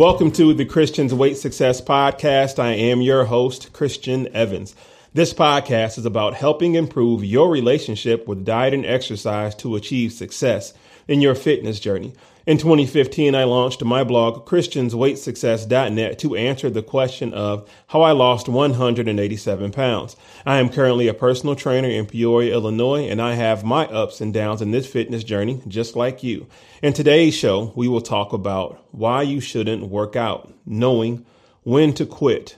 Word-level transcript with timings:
Welcome 0.00 0.30
to 0.32 0.54
the 0.54 0.64
Christian's 0.64 1.12
Weight 1.12 1.36
Success 1.36 1.82
Podcast. 1.82 2.58
I 2.58 2.72
am 2.72 3.02
your 3.02 3.26
host, 3.26 3.74
Christian 3.74 4.34
Evans. 4.34 4.74
This 5.12 5.34
podcast 5.34 5.98
is 5.98 6.06
about 6.06 6.32
helping 6.32 6.74
improve 6.74 7.22
your 7.22 7.50
relationship 7.50 8.26
with 8.26 8.46
diet 8.46 8.72
and 8.72 8.86
exercise 8.86 9.54
to 9.56 9.76
achieve 9.76 10.14
success 10.14 10.72
in 11.06 11.20
your 11.20 11.34
fitness 11.34 11.78
journey. 11.78 12.14
In 12.50 12.58
2015, 12.58 13.36
I 13.36 13.44
launched 13.44 13.84
my 13.84 14.02
blog, 14.02 14.44
ChristiansWeightSuccess.net, 14.44 16.18
to 16.18 16.34
answer 16.34 16.68
the 16.68 16.82
question 16.82 17.32
of 17.32 17.70
how 17.86 18.02
I 18.02 18.10
lost 18.10 18.48
187 18.48 19.70
pounds. 19.70 20.16
I 20.44 20.58
am 20.58 20.68
currently 20.68 21.06
a 21.06 21.14
personal 21.14 21.54
trainer 21.54 21.86
in 21.86 22.06
Peoria, 22.06 22.52
Illinois, 22.52 23.08
and 23.08 23.22
I 23.22 23.34
have 23.34 23.62
my 23.62 23.86
ups 23.86 24.20
and 24.20 24.34
downs 24.34 24.60
in 24.60 24.72
this 24.72 24.88
fitness 24.88 25.22
journey, 25.22 25.62
just 25.68 25.94
like 25.94 26.24
you. 26.24 26.48
In 26.82 26.92
today's 26.92 27.36
show, 27.36 27.72
we 27.76 27.86
will 27.86 28.00
talk 28.00 28.32
about 28.32 28.84
why 28.90 29.22
you 29.22 29.40
shouldn't 29.40 29.86
work 29.86 30.16
out, 30.16 30.52
knowing 30.66 31.24
when 31.62 31.94
to 31.94 32.04
quit. 32.04 32.56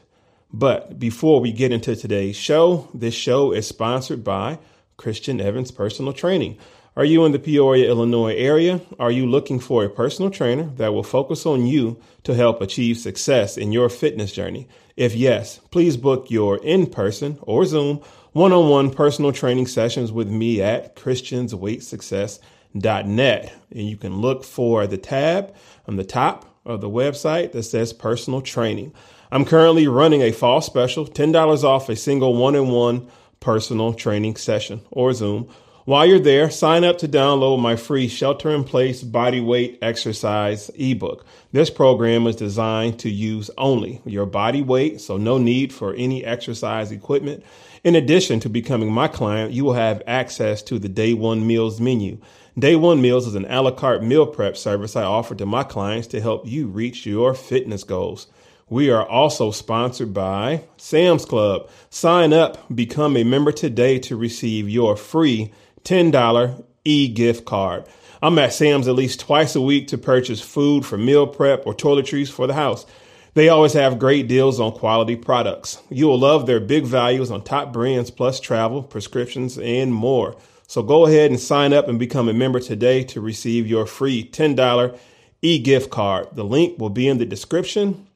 But 0.50 0.98
before 0.98 1.38
we 1.38 1.52
get 1.52 1.70
into 1.70 1.94
today's 1.94 2.36
show, 2.36 2.88
this 2.94 3.12
show 3.12 3.52
is 3.52 3.66
sponsored 3.66 4.24
by 4.24 4.58
Christian 4.96 5.38
Evans 5.38 5.70
Personal 5.70 6.14
Training. 6.14 6.56
Are 6.94 7.06
you 7.06 7.24
in 7.24 7.32
the 7.32 7.38
Peoria, 7.38 7.88
Illinois 7.88 8.34
area? 8.34 8.82
Are 8.98 9.10
you 9.10 9.24
looking 9.24 9.58
for 9.58 9.82
a 9.82 9.88
personal 9.88 10.30
trainer 10.30 10.64
that 10.76 10.92
will 10.92 11.02
focus 11.02 11.46
on 11.46 11.64
you 11.64 11.98
to 12.24 12.34
help 12.34 12.60
achieve 12.60 12.98
success 12.98 13.56
in 13.56 13.72
your 13.72 13.88
fitness 13.88 14.30
journey? 14.30 14.68
If 14.94 15.14
yes, 15.14 15.58
please 15.70 15.96
book 15.96 16.30
your 16.30 16.58
in 16.58 16.86
person 16.86 17.38
or 17.40 17.64
Zoom 17.64 18.02
one 18.32 18.52
on 18.52 18.68
one 18.68 18.90
personal 18.90 19.32
training 19.32 19.68
sessions 19.68 20.12
with 20.12 20.28
me 20.28 20.60
at 20.60 20.94
ChristiansWeightSuccess.net. 20.96 23.54
And 23.70 23.88
you 23.88 23.96
can 23.96 24.20
look 24.20 24.44
for 24.44 24.86
the 24.86 24.98
tab 24.98 25.54
on 25.88 25.96
the 25.96 26.04
top 26.04 26.60
of 26.66 26.82
the 26.82 26.90
website 26.90 27.52
that 27.52 27.62
says 27.62 27.94
personal 27.94 28.42
training. 28.42 28.92
I'm 29.30 29.46
currently 29.46 29.88
running 29.88 30.20
a 30.20 30.30
fall 30.30 30.60
special 30.60 31.06
$10 31.06 31.64
off 31.64 31.88
a 31.88 31.96
single 31.96 32.34
one 32.34 32.54
on 32.54 32.68
one 32.68 33.08
personal 33.40 33.94
training 33.94 34.36
session 34.36 34.82
or 34.90 35.14
Zoom 35.14 35.48
while 35.84 36.06
you're 36.06 36.20
there, 36.20 36.48
sign 36.48 36.84
up 36.84 36.98
to 36.98 37.08
download 37.08 37.60
my 37.60 37.74
free 37.74 38.06
Shelter 38.06 38.50
in 38.50 38.62
Place 38.62 39.02
Body 39.02 39.40
Weight 39.40 39.80
Exercise 39.82 40.70
ebook. 40.76 41.26
This 41.50 41.70
program 41.70 42.28
is 42.28 42.36
designed 42.36 43.00
to 43.00 43.10
use 43.10 43.50
only 43.58 44.00
your 44.04 44.24
body 44.24 44.62
weight, 44.62 45.00
so 45.00 45.16
no 45.16 45.38
need 45.38 45.72
for 45.72 45.92
any 45.94 46.24
exercise 46.24 46.92
equipment. 46.92 47.42
In 47.82 47.96
addition 47.96 48.38
to 48.40 48.48
becoming 48.48 48.92
my 48.92 49.08
client, 49.08 49.52
you 49.52 49.64
will 49.64 49.72
have 49.72 50.04
access 50.06 50.62
to 50.62 50.78
the 50.78 50.88
Day 50.88 51.14
One 51.14 51.44
Meals 51.48 51.80
menu. 51.80 52.18
Day 52.56 52.76
One 52.76 53.02
Meals 53.02 53.26
is 53.26 53.34
an 53.34 53.46
a 53.46 53.60
la 53.60 53.72
carte 53.72 54.04
meal 54.04 54.26
prep 54.26 54.56
service 54.56 54.94
I 54.94 55.02
offer 55.02 55.34
to 55.34 55.46
my 55.46 55.64
clients 55.64 56.06
to 56.08 56.20
help 56.20 56.46
you 56.46 56.68
reach 56.68 57.06
your 57.06 57.34
fitness 57.34 57.82
goals. 57.82 58.28
We 58.68 58.88
are 58.88 59.06
also 59.06 59.50
sponsored 59.50 60.14
by 60.14 60.62
Sam's 60.76 61.24
Club. 61.24 61.68
Sign 61.90 62.32
up, 62.32 62.72
become 62.74 63.16
a 63.16 63.24
member 63.24 63.50
today 63.50 63.98
to 63.98 64.16
receive 64.16 64.68
your 64.68 64.96
free 64.96 65.52
$10 65.84 66.64
e 66.84 67.08
gift 67.08 67.44
card. 67.44 67.84
I'm 68.22 68.38
at 68.38 68.52
Sam's 68.52 68.86
at 68.86 68.94
least 68.94 69.20
twice 69.20 69.56
a 69.56 69.60
week 69.60 69.88
to 69.88 69.98
purchase 69.98 70.40
food 70.40 70.86
for 70.86 70.96
meal 70.96 71.26
prep 71.26 71.66
or 71.66 71.74
toiletries 71.74 72.30
for 72.30 72.46
the 72.46 72.54
house. 72.54 72.86
They 73.34 73.48
always 73.48 73.72
have 73.72 73.98
great 73.98 74.28
deals 74.28 74.60
on 74.60 74.72
quality 74.72 75.16
products. 75.16 75.82
You 75.88 76.06
will 76.06 76.18
love 76.18 76.46
their 76.46 76.60
big 76.60 76.84
values 76.84 77.30
on 77.30 77.42
top 77.42 77.72
brands 77.72 78.10
plus 78.10 78.38
travel, 78.38 78.82
prescriptions, 78.82 79.58
and 79.58 79.92
more. 79.92 80.36
So 80.66 80.82
go 80.82 81.06
ahead 81.06 81.30
and 81.30 81.40
sign 81.40 81.72
up 81.72 81.88
and 81.88 81.98
become 81.98 82.28
a 82.28 82.34
member 82.34 82.60
today 82.60 83.04
to 83.04 83.20
receive 83.20 83.66
your 83.66 83.86
free 83.86 84.22
$10 84.28 84.98
e 85.40 85.58
gift 85.58 85.90
card. 85.90 86.28
The 86.32 86.44
link 86.44 86.78
will 86.78 86.90
be 86.90 87.08
in 87.08 87.18
the 87.18 87.26
description. 87.26 88.06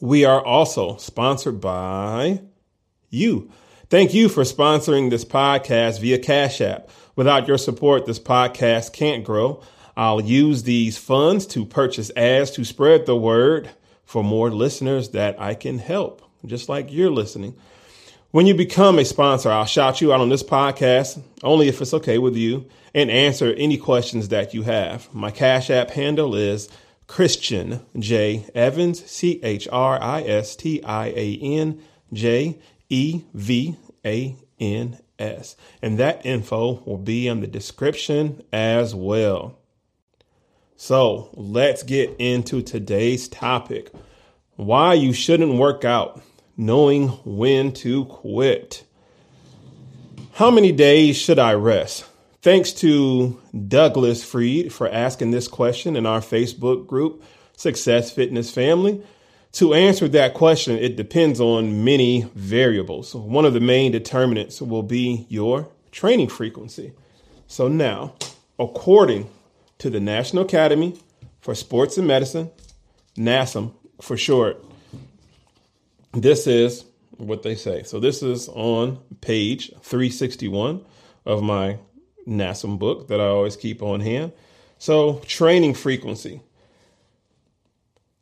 We 0.00 0.24
are 0.24 0.44
also 0.44 0.96
sponsored 0.96 1.60
by 1.60 2.40
you. 3.10 3.50
Thank 3.90 4.12
you 4.12 4.28
for 4.28 4.42
sponsoring 4.42 5.08
this 5.08 5.24
podcast 5.24 6.00
via 6.00 6.18
Cash 6.18 6.60
App. 6.60 6.90
Without 7.16 7.48
your 7.48 7.56
support, 7.56 8.04
this 8.04 8.18
podcast 8.18 8.92
can't 8.92 9.24
grow. 9.24 9.62
I'll 9.96 10.20
use 10.20 10.64
these 10.64 10.98
funds 10.98 11.46
to 11.46 11.64
purchase 11.64 12.10
ads 12.14 12.50
to 12.50 12.66
spread 12.66 13.06
the 13.06 13.16
word 13.16 13.70
for 14.04 14.22
more 14.22 14.50
listeners 14.50 15.08
that 15.12 15.40
I 15.40 15.54
can 15.54 15.78
help, 15.78 16.20
just 16.44 16.68
like 16.68 16.92
you're 16.92 17.10
listening. 17.10 17.56
When 18.30 18.46
you 18.46 18.52
become 18.52 18.98
a 18.98 19.06
sponsor, 19.06 19.50
I'll 19.50 19.64
shout 19.64 20.02
you 20.02 20.12
out 20.12 20.20
on 20.20 20.28
this 20.28 20.42
podcast, 20.42 21.22
only 21.42 21.68
if 21.68 21.80
it's 21.80 21.94
okay 21.94 22.18
with 22.18 22.36
you, 22.36 22.66
and 22.94 23.10
answer 23.10 23.54
any 23.56 23.78
questions 23.78 24.28
that 24.28 24.52
you 24.52 24.64
have. 24.64 25.08
My 25.14 25.30
Cash 25.30 25.70
App 25.70 25.92
handle 25.92 26.34
is 26.34 26.68
Christian 27.06 27.80
J. 27.98 28.50
Evans, 28.54 29.10
C 29.10 29.40
H 29.42 29.66
R 29.72 29.98
I 29.98 30.20
S 30.24 30.56
T 30.56 30.82
I 30.82 31.06
A 31.06 31.38
N 31.40 31.82
J 32.12 32.58
E 32.88 33.22
V 33.34 33.76
A 34.04 34.36
N 34.58 34.98
S. 35.18 35.56
And 35.82 35.98
that 35.98 36.24
info 36.24 36.82
will 36.84 36.98
be 36.98 37.26
in 37.26 37.40
the 37.40 37.46
description 37.46 38.42
as 38.52 38.94
well. 38.94 39.58
So 40.76 41.30
let's 41.34 41.82
get 41.82 42.14
into 42.18 42.62
today's 42.62 43.28
topic 43.28 43.90
why 44.56 44.94
you 44.94 45.12
shouldn't 45.12 45.54
work 45.54 45.84
out, 45.84 46.20
knowing 46.56 47.08
when 47.24 47.72
to 47.72 48.04
quit. 48.06 48.84
How 50.34 50.50
many 50.50 50.72
days 50.72 51.16
should 51.16 51.38
I 51.38 51.54
rest? 51.54 52.04
Thanks 52.42 52.72
to 52.74 53.40
Douglas 53.66 54.24
Freed 54.24 54.72
for 54.72 54.88
asking 54.88 55.32
this 55.32 55.48
question 55.48 55.96
in 55.96 56.06
our 56.06 56.20
Facebook 56.20 56.86
group, 56.86 57.24
Success 57.56 58.12
Fitness 58.12 58.52
Family. 58.52 59.02
To 59.52 59.74
answer 59.74 60.08
that 60.08 60.34
question, 60.34 60.76
it 60.76 60.96
depends 60.96 61.40
on 61.40 61.84
many 61.84 62.30
variables. 62.34 63.14
One 63.14 63.44
of 63.44 63.54
the 63.54 63.60
main 63.60 63.92
determinants 63.92 64.60
will 64.60 64.82
be 64.82 65.26
your 65.28 65.68
training 65.90 66.28
frequency. 66.28 66.92
So 67.46 67.66
now, 67.66 68.14
according 68.58 69.30
to 69.78 69.90
the 69.90 70.00
National 70.00 70.44
Academy 70.44 70.98
for 71.40 71.54
Sports 71.54 71.96
and 71.96 72.06
Medicine, 72.06 72.50
NASM 73.16 73.72
for 74.00 74.16
short, 74.16 74.62
this 76.12 76.46
is 76.46 76.84
what 77.16 77.42
they 77.42 77.54
say. 77.54 77.82
So 77.82 78.00
this 78.00 78.22
is 78.22 78.48
on 78.48 78.98
page 79.20 79.72
361 79.80 80.84
of 81.24 81.42
my 81.42 81.78
NASM 82.26 82.78
book 82.78 83.08
that 83.08 83.20
I 83.20 83.24
always 83.24 83.56
keep 83.56 83.82
on 83.82 84.00
hand. 84.00 84.32
So 84.78 85.20
training 85.26 85.74
frequency. 85.74 86.42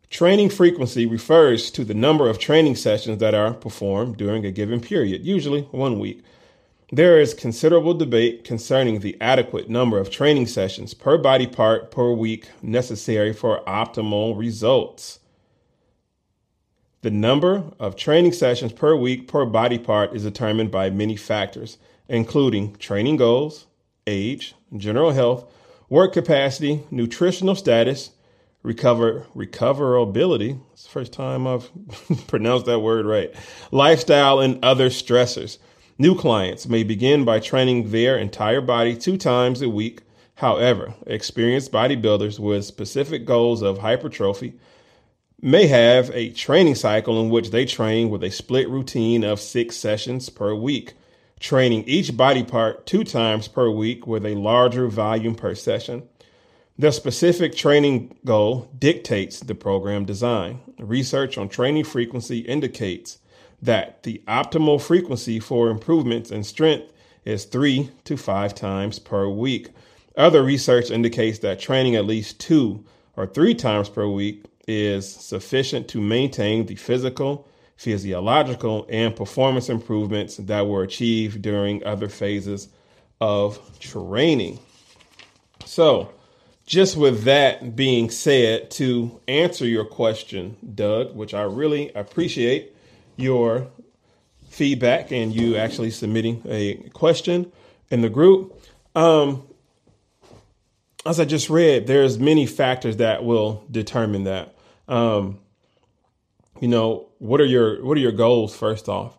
Training 0.09 0.50
frequency 0.50 1.05
refers 1.05 1.71
to 1.72 1.84
the 1.84 1.94
number 1.94 2.28
of 2.28 2.39
training 2.39 2.77
sessions 2.77 3.19
that 3.19 3.34
are 3.34 3.53
performed 3.53 4.17
during 4.17 4.47
a 4.47 4.53
given 4.53 4.81
period, 4.81 5.27
usually 5.27 5.62
one 5.72 5.99
week. 5.99 6.22
There 6.93 7.21
is 7.21 7.34
considerable 7.34 7.94
debate 7.94 8.44
concerning 8.44 9.00
the 9.00 9.17
adequate 9.21 9.69
number 9.69 9.99
of 9.99 10.09
training 10.09 10.47
sessions 10.47 10.94
per 10.94 11.19
body 11.19 11.49
part 11.49 11.91
per 11.91 12.12
week 12.12 12.49
necessary 12.62 13.33
for 13.33 13.65
optimal 13.67 14.39
results. 14.39 15.19
The 17.03 17.11
number 17.11 17.65
of 17.81 17.97
training 17.97 18.33
sessions 18.33 18.73
per 18.73 18.94
week 18.94 19.27
per 19.27 19.44
body 19.44 19.78
part 19.78 20.15
is 20.15 20.23
determined 20.23 20.71
by 20.71 20.88
many 20.91 21.17
factors, 21.17 21.78
including 22.09 22.77
training 22.77 23.17
goals, 23.17 23.67
age, 24.06 24.55
general 24.77 25.11
health, 25.11 25.53
work 25.88 26.12
capacity, 26.12 26.84
nutritional 26.93 27.56
status, 27.56 28.11
recover 28.66 29.25
recoverability. 29.37 30.60
It's 30.72 30.82
the 30.82 30.91
first 30.91 31.12
time 31.12 31.47
I've 31.47 31.71
pronounced 32.27 32.66
that 32.66 32.81
word 32.81 33.06
right. 33.06 33.32
Lifestyle 33.71 34.41
and 34.41 34.62
other 34.65 34.91
stressors. 34.91 35.59
New 35.99 36.16
clients 36.19 36.66
may 36.66 36.82
begin 36.82 37.25
by 37.25 37.38
training 37.38 37.93
their 37.93 38.19
entire 38.19 38.61
body 38.61 38.96
two 38.96 39.17
times 39.17 39.62
a 39.62 39.69
week. 39.69 40.02
However, 40.35 40.94
experienced 41.06 41.70
bodybuilders 41.70 42.40
with 42.40 42.64
specific 42.64 43.25
goals 43.25 43.62
of 43.62 43.79
hypertrophy 43.79 44.55
may 45.40 45.69
have 45.69 46.11
a 46.12 46.31
training 46.31 46.75
cycle 46.75 47.23
in 47.23 47.31
which 47.31 47.50
they 47.50 47.67
train 47.67 48.11
with 48.11 48.25
a 48.25 48.31
split 48.31 48.69
routine 48.69 49.23
of 49.23 49.38
six 49.38 49.76
sessions 49.76 50.29
per 50.29 50.52
week, 50.56 50.94
training 51.38 51.85
each 51.85 52.17
body 52.17 52.43
part 52.43 52.85
two 52.85 53.05
times 53.05 53.46
per 53.46 53.70
week 53.70 54.08
with 54.08 54.26
a 54.26 54.35
larger 54.35 54.88
volume 54.88 55.37
per 55.37 55.55
session. 55.55 56.08
The 56.78 56.93
specific 56.93 57.55
training 57.56 58.19
goal 58.26 58.70
dictates 58.78 59.40
the 59.40 59.55
program 59.55 60.05
design. 60.05 60.61
Research 60.78 61.38
on 61.38 61.49
training 61.49 61.84
frequency 61.84 62.40
indicates 62.40 63.19
that 63.62 64.02
the 64.02 64.23
optimal 64.28 64.78
frequency 64.78 65.40
for 65.40 65.70
improvements 65.70 66.31
in 66.31 66.44
strength 66.44 66.93
is 67.25 67.46
three 67.46 67.90
to 68.05 68.19
five 68.19 68.55
times 68.55 68.99
per 68.99 69.26
week. 69.26 69.70
Other 70.19 70.43
research 70.43 70.90
indicates 70.90 71.38
that 71.38 71.58
training 71.58 71.96
at 71.96 72.05
least 72.05 72.38
two 72.40 72.84
or 73.17 73.26
three 73.26 73.55
times 73.55 73.88
per 73.88 74.06
week 74.06 74.44
is 74.69 75.11
sufficient 75.11 75.88
to 75.88 76.00
maintain 76.02 76.67
the 76.67 76.75
physical, 76.75 77.49
physiological, 77.76 78.87
and 78.90 79.17
performance 79.17 79.70
improvements 79.70 80.37
that 80.37 80.67
were 80.67 80.82
achieved 80.82 81.40
during 81.40 81.82
other 81.87 82.11
phases 82.11 82.69
of 83.19 83.78
training. 83.81 84.58
So, 85.64 86.11
just 86.66 86.96
with 86.96 87.22
that 87.22 87.76
being 87.76 88.10
said, 88.10 88.70
to 88.72 89.20
answer 89.28 89.66
your 89.66 89.84
question, 89.84 90.56
Doug, 90.74 91.14
which 91.14 91.32
I 91.32 91.42
really 91.42 91.92
appreciate 91.94 92.74
your 93.16 93.68
feedback 94.50 95.12
and 95.12 95.34
you 95.34 95.56
actually 95.56 95.90
submitting 95.90 96.42
a 96.46 96.74
question 96.92 97.52
in 97.90 98.00
the 98.02 98.08
group. 98.08 98.60
Um, 98.94 99.46
as 101.04 101.20
I 101.20 101.24
just 101.24 101.48
read, 101.48 101.86
there's 101.86 102.18
many 102.18 102.46
factors 102.46 102.96
that 102.96 103.24
will 103.24 103.64
determine 103.70 104.24
that. 104.24 104.56
Um, 104.88 105.38
you 106.60 106.68
know, 106.68 107.08
what 107.18 107.40
are 107.40 107.44
your 107.44 107.84
what 107.84 107.96
are 107.96 108.00
your 108.00 108.12
goals 108.12 108.56
first 108.56 108.88
off? 108.88 109.16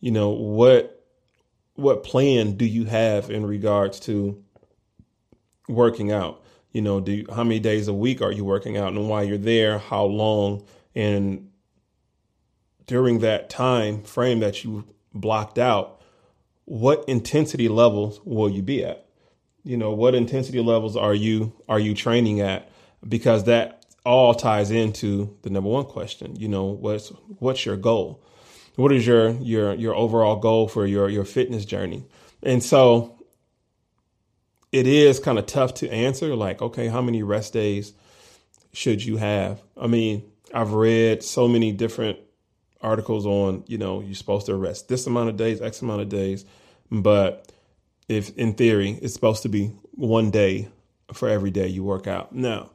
You 0.00 0.12
know, 0.12 0.30
what 0.30 1.04
what 1.74 2.04
plan 2.04 2.56
do 2.56 2.64
you 2.64 2.84
have 2.84 3.30
in 3.30 3.44
regards 3.44 3.98
to 4.00 4.42
working 5.68 6.12
out? 6.12 6.42
You 6.72 6.82
know, 6.82 7.00
do 7.00 7.24
how 7.34 7.42
many 7.42 7.58
days 7.58 7.88
a 7.88 7.94
week 7.94 8.20
are 8.20 8.32
you 8.32 8.44
working 8.44 8.76
out 8.76 8.88
and 8.88 9.08
while 9.08 9.24
you're 9.24 9.38
there, 9.38 9.78
how 9.78 10.04
long 10.04 10.64
and 10.94 11.50
during 12.86 13.20
that 13.20 13.50
time 13.50 14.02
frame 14.02 14.40
that 14.40 14.64
you 14.64 14.84
blocked 15.14 15.58
out, 15.58 16.00
what 16.64 17.04
intensity 17.08 17.68
levels 17.68 18.20
will 18.24 18.48
you 18.48 18.62
be 18.62 18.84
at? 18.84 19.06
You 19.64 19.76
know, 19.76 19.92
what 19.92 20.14
intensity 20.14 20.60
levels 20.60 20.96
are 20.96 21.14
you 21.14 21.52
are 21.68 21.80
you 21.80 21.94
training 21.94 22.40
at? 22.40 22.70
Because 23.06 23.44
that 23.44 23.84
all 24.04 24.34
ties 24.34 24.70
into 24.70 25.36
the 25.42 25.50
number 25.50 25.68
one 25.68 25.84
question. 25.84 26.36
You 26.36 26.48
know, 26.48 26.64
what's 26.64 27.08
what's 27.38 27.66
your 27.66 27.76
goal? 27.76 28.22
What 28.76 28.92
is 28.92 29.06
your 29.06 29.30
your 29.30 29.74
your 29.74 29.94
overall 29.94 30.36
goal 30.36 30.68
for 30.68 30.86
your 30.86 31.08
your 31.08 31.24
fitness 31.24 31.64
journey? 31.64 32.04
And 32.42 32.62
so 32.62 33.15
it 34.72 34.86
is 34.86 35.20
kind 35.20 35.38
of 35.38 35.46
tough 35.46 35.74
to 35.74 35.90
answer 35.90 36.34
like, 36.34 36.60
okay, 36.60 36.88
how 36.88 37.00
many 37.00 37.22
rest 37.22 37.52
days 37.52 37.92
should 38.72 39.04
you 39.04 39.16
have? 39.16 39.62
I 39.76 39.86
mean, 39.86 40.30
I've 40.52 40.72
read 40.72 41.22
so 41.22 41.48
many 41.48 41.72
different 41.72 42.18
articles 42.80 43.26
on, 43.26 43.64
you 43.66 43.78
know, 43.78 44.00
you're 44.00 44.14
supposed 44.14 44.46
to 44.46 44.54
rest 44.54 44.88
this 44.88 45.06
amount 45.06 45.30
of 45.30 45.36
days, 45.36 45.60
X 45.60 45.82
amount 45.82 46.02
of 46.02 46.08
days. 46.08 46.44
But 46.90 47.50
if 48.08 48.36
in 48.36 48.54
theory, 48.54 48.98
it's 49.02 49.14
supposed 49.14 49.42
to 49.42 49.48
be 49.48 49.72
one 49.92 50.30
day 50.30 50.68
for 51.12 51.28
every 51.28 51.50
day 51.50 51.68
you 51.68 51.82
work 51.82 52.06
out. 52.06 52.34
Now, 52.34 52.70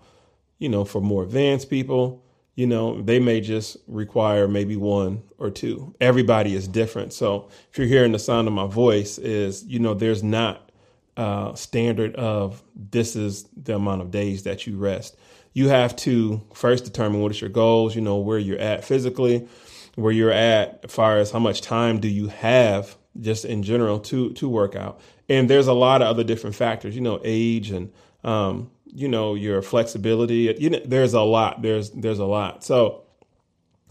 you 0.58 0.70
know, 0.70 0.86
for 0.86 1.02
more 1.02 1.24
advanced 1.24 1.70
people, 1.70 2.24
you 2.56 2.68
know, 2.68 3.02
they 3.02 3.20
may 3.20 3.42
just 3.42 3.78
require 3.88 4.48
maybe 4.48 4.76
one 4.76 5.24
or 5.38 5.50
two. 5.50 5.96
Everybody 6.02 6.54
is 6.54 6.68
different. 6.68 7.14
So 7.14 7.50
if 7.72 7.78
you're 7.78 7.88
hearing 7.88 8.12
the 8.12 8.20
sound 8.20 8.48
of 8.48 8.54
my 8.54 8.68
voice, 8.68 9.18
is, 9.18 9.64
you 9.64 9.80
know, 9.80 9.94
there's 9.94 10.24
not 10.24 10.71
a 11.18 11.52
standard 11.56 12.16
of 12.16 12.64
this 12.76 13.16
is 13.16 13.46
the 13.56 13.76
amount 13.76 14.02
of 14.02 14.12
days 14.12 14.44
that 14.44 14.66
you 14.66 14.78
rest. 14.78 15.18
You 15.54 15.68
have 15.68 15.96
to 15.98 16.42
first 16.54 16.86
determine 16.86 17.22
what 17.22 17.32
is 17.32 17.42
your 17.42 17.50
goals, 17.50 17.96
you 17.96 18.02
know, 18.02 18.18
where 18.18 18.40
you're 18.40 18.60
at 18.60 18.86
physically, 18.86 19.48
where 19.96 20.14
you're 20.14 20.32
at 20.32 20.82
as 20.84 20.92
far 20.92 21.18
as 21.18 21.32
how 21.32 21.40
much 21.40 21.62
time 21.62 22.00
do 22.00 22.08
you 22.08 22.28
have 22.28 22.96
just 23.20 23.44
in 23.44 23.62
general 23.62 24.00
to 24.00 24.32
to 24.34 24.48
work 24.48 24.76
out. 24.76 25.02
And 25.28 25.50
there's 25.50 25.68
a 25.68 25.74
lot 25.74 26.02
of 26.02 26.08
other 26.08 26.24
different 26.24 26.56
factors, 26.56 26.96
you 26.96 27.02
know, 27.02 27.20
age 27.24 27.72
and 27.72 27.92
um, 28.24 28.72
you 28.86 29.08
know, 29.08 29.36
your 29.36 29.62
flexibility. 29.62 30.56
You 30.58 30.70
know, 30.70 30.82
there's 30.86 31.14
a 31.14 31.22
lot. 31.22 31.62
There's 31.62 31.90
there's 31.92 32.20
a 32.20 32.26
lot. 32.26 32.64
So 32.64 33.04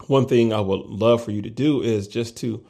one 0.07 0.25
thing 0.25 0.53
I 0.53 0.59
would 0.59 0.81
love 0.81 1.23
for 1.23 1.31
you 1.31 1.41
to 1.43 1.49
do 1.49 1.81
is 1.81 2.07
just 2.07 2.37
to 2.37 2.65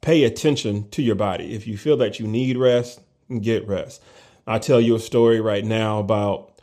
pay 0.00 0.24
attention 0.24 0.88
to 0.90 1.02
your 1.02 1.16
body. 1.16 1.54
If 1.54 1.66
you 1.66 1.76
feel 1.76 1.96
that 1.98 2.20
you 2.20 2.26
need 2.26 2.56
rest, 2.56 3.00
get 3.40 3.66
rest. 3.68 4.02
I'll 4.46 4.60
tell 4.60 4.80
you 4.80 4.96
a 4.96 5.00
story 5.00 5.40
right 5.40 5.64
now 5.64 5.98
about 5.98 6.60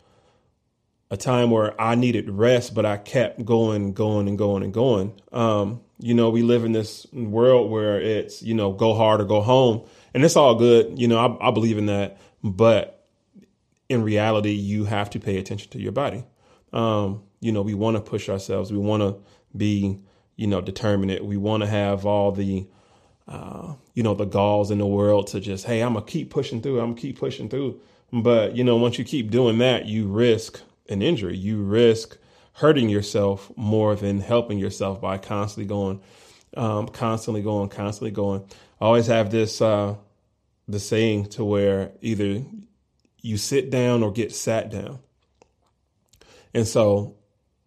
a 1.12 1.18
time 1.18 1.52
where 1.52 1.80
I 1.80 1.96
needed 1.96 2.30
rest, 2.30 2.74
but 2.74 2.86
I 2.86 2.98
kept 2.98 3.46
going, 3.46 3.94
going, 3.94 4.28
and 4.28 4.38
going 4.38 4.64
and 4.64 4.74
going. 4.74 5.14
Um, 5.32 5.82
you 6.00 6.14
know, 6.14 6.30
we 6.30 6.42
live 6.42 6.66
in 6.66 6.72
this 6.72 7.06
world 7.14 7.70
where 7.70 8.02
it's, 8.02 8.42
you 8.42 8.54
know, 8.54 8.72
go 8.74 8.96
hard 8.96 9.22
or 9.22 9.26
go 9.26 9.42
home. 9.42 9.88
And 10.14 10.26
it's 10.26 10.36
all 10.36 10.56
good. 10.56 11.00
You 11.00 11.08
know, 11.08 11.20
I, 11.20 11.50
I 11.50 11.52
believe 11.52 11.78
in 11.78 11.86
that. 11.86 12.20
But 12.44 13.08
in 13.88 14.02
reality, 14.04 14.52
you 14.52 14.86
have 14.86 15.10
to 15.12 15.20
pay 15.20 15.38
attention 15.38 15.72
to 15.72 15.80
your 15.80 15.92
body. 15.92 16.24
Um, 16.74 17.24
you 17.40 17.52
know, 17.52 17.62
we 17.62 17.76
want 17.76 17.98
to 17.98 18.02
push 18.02 18.28
ourselves. 18.28 18.72
We 18.72 18.80
want 18.80 19.02
to 19.02 19.18
be, 19.56 20.00
you 20.36 20.48
know, 20.48 20.60
determinate. 20.60 21.24
We 21.24 21.38
want 21.38 21.62
to 21.62 21.68
have 21.68 22.06
all 22.06 22.32
the, 22.32 22.68
uh, 23.28 23.76
you 23.96 24.04
know, 24.04 24.14
the 24.14 24.26
galls 24.26 24.70
in 24.70 24.78
the 24.78 24.86
world 24.86 25.28
to 25.28 25.40
just, 25.40 25.66
hey, 25.66 25.82
I'm 25.82 25.96
to 25.96 26.02
keep 26.02 26.30
pushing 26.30 26.62
through. 26.62 26.80
I'm 26.80 26.94
to 26.94 27.02
keep 27.02 27.18
pushing 27.18 27.50
through. 27.50 27.80
But, 28.12 28.56
you 28.56 28.64
know, 28.64 28.76
once 28.76 29.00
you 29.00 29.06
keep 29.06 29.32
doing 29.32 29.58
that, 29.60 29.86
you 29.86 30.08
risk 30.08 30.62
an 30.90 31.02
injury. 31.02 31.36
You 31.36 31.64
risk 31.64 32.18
hurting 32.54 32.90
yourself 32.90 33.52
more 33.56 33.96
than 33.96 34.20
helping 34.20 34.60
yourself 34.60 35.02
by 35.02 35.18
constantly 35.18 35.66
going, 35.66 36.02
um, 36.56 36.90
constantly 36.90 37.42
going, 37.42 37.70
constantly 37.70 38.12
going. 38.12 38.46
I 38.80 38.86
always 38.86 39.08
have 39.08 39.32
this 39.32 39.62
uh, 39.62 39.96
the 40.68 40.80
saying 40.80 41.28
to 41.30 41.46
where 41.46 41.92
either 42.02 42.44
you 43.22 43.38
sit 43.38 43.70
down 43.70 44.04
or 44.04 44.12
get 44.12 44.34
sat 44.34 44.70
down. 44.70 45.00
And 46.54 46.68
so 46.68 47.16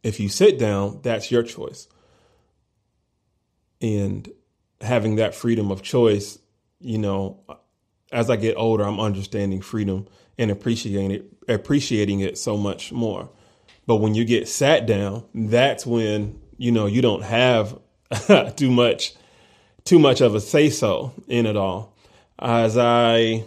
if 0.03 0.21
you 0.21 0.29
sit 0.29 0.59
down, 0.59 1.01
that's 1.03 1.31
your 1.31 1.43
choice. 1.43 1.89
And 3.81 4.31
having 4.81 5.17
that 5.17 5.35
freedom 5.35 5.71
of 5.71 5.83
choice, 5.83 6.39
you 6.81 6.99
know, 6.99 7.41
as 8.13 8.31
I 8.31 8.37
get 8.37 8.57
older, 8.57 8.85
I'm 8.85 9.01
understanding 9.01 9.61
freedom 9.61 10.07
and 10.39 10.51
appreciating 10.51 11.11
it, 11.11 11.27
appreciating 11.49 12.21
it 12.21 12.39
so 12.39 12.57
much 12.57 12.93
more. 12.93 13.29
But 13.87 13.97
when 13.97 14.15
you 14.15 14.25
get 14.25 14.49
sat 14.49 14.87
down, 14.87 15.25
that's 15.35 15.87
when, 15.87 16.41
you 16.57 16.73
know, 16.73 16.87
you 16.87 17.03
don't 17.03 17.23
have 17.23 17.79
too 18.57 18.71
much, 18.71 19.15
too 19.85 19.99
much 19.99 20.21
of 20.21 20.35
a 20.35 20.41
say 20.41 20.71
so 20.71 21.13
in 21.27 21.47
it 21.47 21.57
all. 21.57 21.97
As 22.39 22.79
I, 22.79 23.45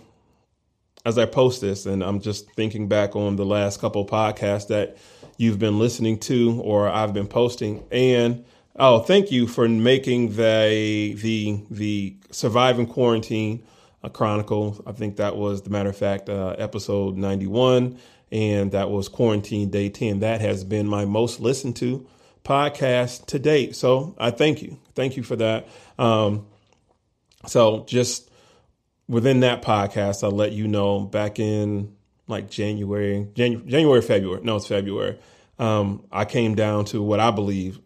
as 1.05 1.17
I 1.17 1.25
post 1.25 1.61
this, 1.61 1.85
and 1.85 2.03
I'm 2.03 2.19
just 2.19 2.51
thinking 2.53 2.87
back 2.87 3.15
on 3.15 3.35
the 3.35 3.45
last 3.45 3.79
couple 3.79 4.05
podcasts 4.05 4.67
that 4.67 4.97
you've 5.37 5.59
been 5.59 5.79
listening 5.79 6.19
to 6.19 6.59
or 6.61 6.89
I've 6.89 7.13
been 7.13 7.27
posting, 7.27 7.83
and 7.91 8.45
oh, 8.75 8.99
thank 8.99 9.31
you 9.31 9.47
for 9.47 9.67
making 9.67 10.35
the 10.35 11.15
the 11.21 11.63
the 11.69 12.15
surviving 12.31 12.87
quarantine 12.87 13.63
a 14.03 14.09
chronicle. 14.09 14.81
I 14.85 14.91
think 14.91 15.17
that 15.17 15.35
was 15.35 15.61
the 15.61 15.69
matter 15.69 15.89
of 15.89 15.97
fact 15.97 16.29
uh, 16.29 16.55
episode 16.57 17.17
91 17.17 17.99
and 18.31 18.71
that 18.71 18.89
was 18.89 19.07
Quarantine 19.07 19.69
Day 19.69 19.89
10. 19.89 20.19
That 20.19 20.41
has 20.41 20.63
been 20.63 20.87
my 20.87 21.05
most 21.05 21.39
listened 21.39 21.75
to 21.77 22.07
podcast 22.43 23.27
to 23.27 23.39
date. 23.39 23.75
So 23.75 24.15
I 24.17 24.31
thank 24.31 24.61
you. 24.61 24.79
Thank 24.95 25.17
you 25.17 25.23
for 25.23 25.35
that. 25.35 25.67
Um, 25.99 26.47
so 27.45 27.85
just 27.87 28.29
within 29.07 29.41
that 29.41 29.61
podcast, 29.61 30.23
I'll 30.23 30.31
let 30.31 30.53
you 30.53 30.67
know 30.67 31.01
back 31.01 31.39
in 31.39 31.95
like 32.27 32.49
January, 32.49 33.27
January, 33.35 33.69
January 33.69 34.01
February. 34.01 34.41
No, 34.43 34.55
it's 34.55 34.67
February. 34.67 35.19
Um, 35.59 36.05
I 36.11 36.25
came 36.25 36.55
down 36.55 36.85
to 36.85 37.03
what 37.03 37.19
I 37.19 37.29
believe 37.29 37.79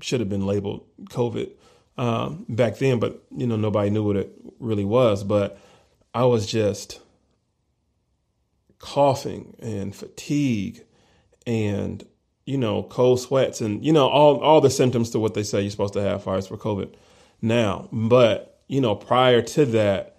should 0.00 0.20
have 0.20 0.28
been 0.28 0.46
labeled 0.46 0.84
COVID 1.04 1.50
um, 1.96 2.46
back 2.48 2.78
then, 2.78 2.98
but 2.98 3.22
you 3.36 3.46
know 3.46 3.56
nobody 3.56 3.90
knew 3.90 4.04
what 4.04 4.16
it 4.16 4.32
really 4.58 4.84
was. 4.84 5.24
But 5.24 5.58
I 6.14 6.24
was 6.24 6.46
just 6.46 7.00
coughing 8.78 9.56
and 9.60 9.94
fatigue 9.94 10.84
and 11.46 12.06
you 12.46 12.56
know 12.56 12.82
cold 12.82 13.20
sweats 13.20 13.60
and 13.60 13.84
you 13.84 13.92
know 13.92 14.08
all 14.08 14.38
all 14.40 14.60
the 14.60 14.70
symptoms 14.70 15.10
to 15.10 15.18
what 15.18 15.34
they 15.34 15.42
say 15.42 15.60
you're 15.60 15.70
supposed 15.70 15.92
to 15.92 16.00
have 16.00 16.22
fires 16.22 16.46
for 16.46 16.56
covid 16.56 16.94
now. 17.42 17.88
But 17.92 18.62
you 18.68 18.80
know 18.80 18.94
prior 18.94 19.42
to 19.42 19.66
that 19.66 20.16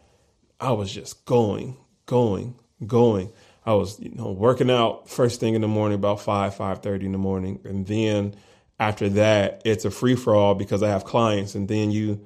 i 0.60 0.72
was 0.72 0.94
just 0.94 1.26
going 1.26 1.78
going 2.06 2.54
going. 2.86 3.32
I 3.66 3.74
was 3.74 4.00
you 4.00 4.10
know 4.10 4.32
working 4.32 4.72
out 4.72 5.10
first 5.10 5.40
thing 5.40 5.54
in 5.54 5.62
the 5.62 5.68
morning 5.68 5.96
about 5.96 6.22
5 6.22 6.56
5.30 6.56 7.04
in 7.04 7.12
the 7.12 7.18
morning. 7.18 7.60
And 7.64 7.86
then 7.86 8.36
after 8.82 9.08
that 9.08 9.62
it's 9.64 9.86
a 9.86 9.92
free-for-all 9.92 10.56
because 10.56 10.84
i 10.84 10.90
have 10.90 11.06
clients 11.06 11.56
and 11.56 11.70
then 11.70 11.92
you 11.92 12.20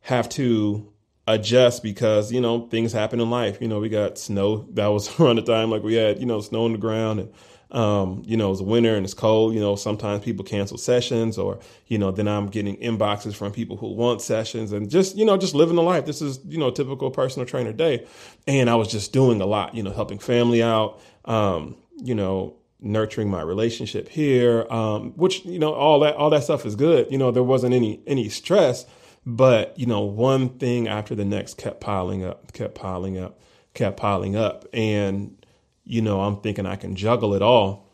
have 0.00 0.28
to 0.28 0.92
adjust 1.26 1.82
because 1.82 2.32
you 2.32 2.40
know 2.40 2.66
things 2.68 2.92
happen 2.92 3.20
in 3.20 3.30
life. 3.30 3.60
You 3.60 3.68
know, 3.68 3.80
we 3.80 3.88
got 3.88 4.18
snow 4.18 4.66
that 4.72 4.88
was 4.88 5.08
around 5.20 5.36
the 5.36 5.42
time 5.42 5.70
like 5.70 5.82
we 5.82 5.94
had 5.94 6.20
you 6.20 6.26
know 6.26 6.40
snow 6.40 6.64
on 6.64 6.72
the 6.72 6.78
ground 6.78 7.20
and. 7.20 7.32
Um, 7.70 8.22
you 8.26 8.36
know, 8.36 8.52
it's 8.52 8.60
winter 8.60 8.94
and 8.96 9.02
it's 9.02 9.14
cold. 9.14 9.54
You 9.54 9.60
know, 9.60 9.76
sometimes 9.76 10.22
people 10.22 10.44
cancel 10.44 10.76
sessions, 10.76 11.38
or 11.38 11.58
you 11.86 11.96
know, 11.96 12.10
then 12.10 12.28
I'm 12.28 12.48
getting 12.48 12.76
inboxes 12.76 13.34
from 13.34 13.50
people 13.50 13.78
who 13.78 13.94
want 13.94 14.20
sessions, 14.20 14.72
and 14.72 14.90
just 14.90 15.16
you 15.16 15.24
know, 15.24 15.38
just 15.38 15.54
living 15.54 15.76
the 15.76 15.82
life. 15.82 16.04
This 16.04 16.20
is 16.20 16.38
you 16.46 16.58
know, 16.58 16.70
typical 16.70 17.10
personal 17.10 17.46
trainer 17.46 17.72
day, 17.72 18.06
and 18.46 18.68
I 18.68 18.74
was 18.74 18.88
just 18.88 19.14
doing 19.14 19.40
a 19.40 19.46
lot. 19.46 19.74
You 19.74 19.82
know, 19.82 19.90
helping 19.90 20.18
family 20.18 20.62
out. 20.62 21.00
Um, 21.24 21.76
you 21.96 22.14
know, 22.14 22.56
nurturing 22.82 23.30
my 23.30 23.42
relationship 23.42 24.08
here, 24.08 24.66
um, 24.70 25.12
which 25.12 25.44
you 25.44 25.58
know, 25.58 25.72
all 25.72 26.00
that 26.00 26.14
all 26.16 26.30
that 26.30 26.44
stuff 26.44 26.66
is 26.66 26.76
good. 26.76 27.06
You 27.10 27.18
know, 27.18 27.30
there 27.30 27.42
wasn't 27.42 27.74
any 27.74 28.00
any 28.06 28.28
stress 28.28 28.86
but, 29.24 29.78
you 29.78 29.86
know, 29.86 30.00
one 30.00 30.48
thing 30.58 30.88
after 30.88 31.14
the 31.14 31.24
next 31.24 31.56
kept 31.56 31.80
piling 31.80 32.24
up, 32.24 32.52
kept 32.52 32.74
piling 32.74 33.18
up, 33.18 33.40
kept 33.72 33.96
piling 33.96 34.34
up. 34.34 34.66
And, 34.72 35.46
you 35.84 36.02
know, 36.02 36.22
I'm 36.22 36.40
thinking 36.40 36.66
I 36.66 36.76
can 36.76 36.96
juggle 36.96 37.34
it 37.34 37.42
all 37.42 37.88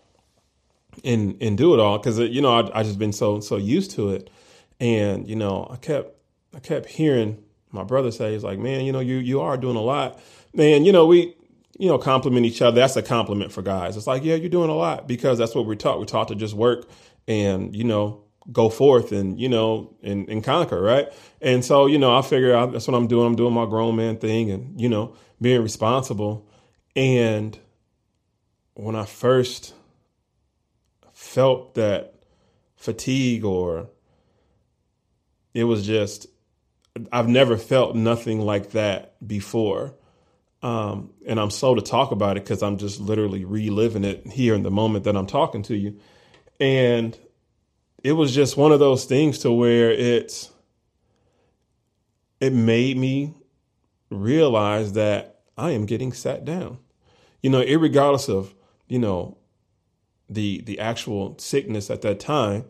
and 1.05 1.41
and 1.41 1.57
do 1.57 1.75
it 1.75 1.81
all 1.81 1.99
because 1.99 2.19
you 2.19 2.43
know 2.43 2.53
I 2.53 2.81
I 2.81 2.83
just 2.83 2.99
been 2.99 3.13
so 3.13 3.39
so 3.39 3.57
used 3.57 3.93
to 3.93 4.11
it, 4.11 4.31
and 4.81 5.29
you 5.29 5.37
know 5.37 5.69
I 5.71 5.77
kept 5.77 6.13
I 6.53 6.59
kept 6.59 6.87
hearing 6.87 7.43
my 7.71 7.85
brother 7.85 8.11
say 8.11 8.33
he's 8.33 8.43
like, 8.43 8.59
man, 8.59 8.85
you 8.85 8.91
know 8.91 8.99
you 8.99 9.17
you 9.19 9.41
are 9.41 9.57
doing 9.57 9.77
a 9.77 9.81
lot, 9.81 10.19
man. 10.55 10.85
You 10.85 10.91
know 10.91 11.07
we 11.07 11.37
you 11.79 11.89
know 11.89 11.99
compliment 11.99 12.45
each 12.45 12.61
other. 12.61 12.81
That's 12.81 12.97
a 12.97 13.03
compliment 13.03 13.53
for 13.53 13.63
guys. 13.63 13.97
It's 13.97 14.07
like 14.07 14.25
yeah, 14.25 14.35
you're 14.35 14.51
doing 14.51 14.71
a 14.71 14.75
lot 14.75 15.09
because 15.09 15.39
that's 15.39 15.55
what 15.55 15.67
we're 15.67 15.75
taught. 15.75 15.99
We're 15.99 16.05
taught 16.05 16.29
to 16.29 16.35
just 16.35 16.55
work 16.55 16.89
and 17.27 17.75
you 17.75 17.85
know 17.85 18.25
go 18.53 18.69
forth 18.69 19.13
and 19.13 19.39
you 19.39 19.49
know 19.49 19.95
and, 20.03 20.27
and 20.31 20.43
conquer 20.43 20.81
right 20.81 21.13
and 21.43 21.63
so 21.63 21.85
you 21.85 21.99
know 21.99 22.17
i 22.17 22.23
figure 22.23 22.55
out 22.55 22.73
that's 22.73 22.89
what 22.89 22.97
i'm 22.97 23.07
doing 23.07 23.27
i'm 23.27 23.37
doing 23.37 23.53
my 23.53 23.67
grown 23.67 23.95
man 23.95 24.17
thing 24.17 24.51
and 24.51 24.81
you 24.81 24.89
know 24.89 25.15
being 25.39 25.63
responsible 25.63 26.49
and 26.97 27.59
when 28.73 28.97
i 28.97 29.05
first 29.05 29.75
felt 31.13 31.75
that 31.75 32.15
fatigue 32.75 33.45
or 33.45 33.91
it 35.53 35.65
was 35.65 35.87
just 35.87 36.27
I've 37.13 37.29
never 37.29 37.57
felt 37.57 37.95
nothing 37.95 38.41
like 38.41 38.71
that 38.71 39.15
before. 39.27 39.95
Um, 40.63 41.11
and 41.27 41.39
I'm 41.39 41.51
slow 41.51 41.75
to 41.77 41.83
talk 41.83 42.11
about 42.11 42.37
it 42.37 42.45
because 42.45 42.63
I'm 42.63 42.79
just 42.79 43.01
literally 43.01 43.45
reliving 43.45 44.05
it 44.05 44.27
here 44.27 44.55
in 44.55 44.65
the 44.65 44.71
moment 44.71 45.05
that 45.05 45.17
I'm 45.17 45.27
talking 45.27 45.63
to 45.65 45.77
you. 45.77 45.99
And 46.59 47.17
it 48.03 48.13
was 48.13 48.35
just 48.35 48.57
one 48.57 48.73
of 48.73 48.81
those 48.81 49.05
things 49.05 49.39
to 49.41 49.53
where 49.53 49.91
it's 49.91 50.51
it 52.41 52.53
made 52.53 52.97
me 52.97 53.35
realize 54.11 54.93
that 54.95 55.41
I 55.57 55.73
am 55.73 55.87
getting 55.87 56.13
sat 56.13 56.45
down. 56.45 56.79
You 57.43 57.51
know, 57.51 57.65
regardless 57.65 58.29
of, 58.29 58.55
you 58.89 58.99
know, 58.99 59.39
the 60.29 60.61
the 60.63 60.79
actual 60.79 61.39
sickness 61.39 61.91
at 61.91 62.03
that 62.03 62.21
time, 62.21 62.65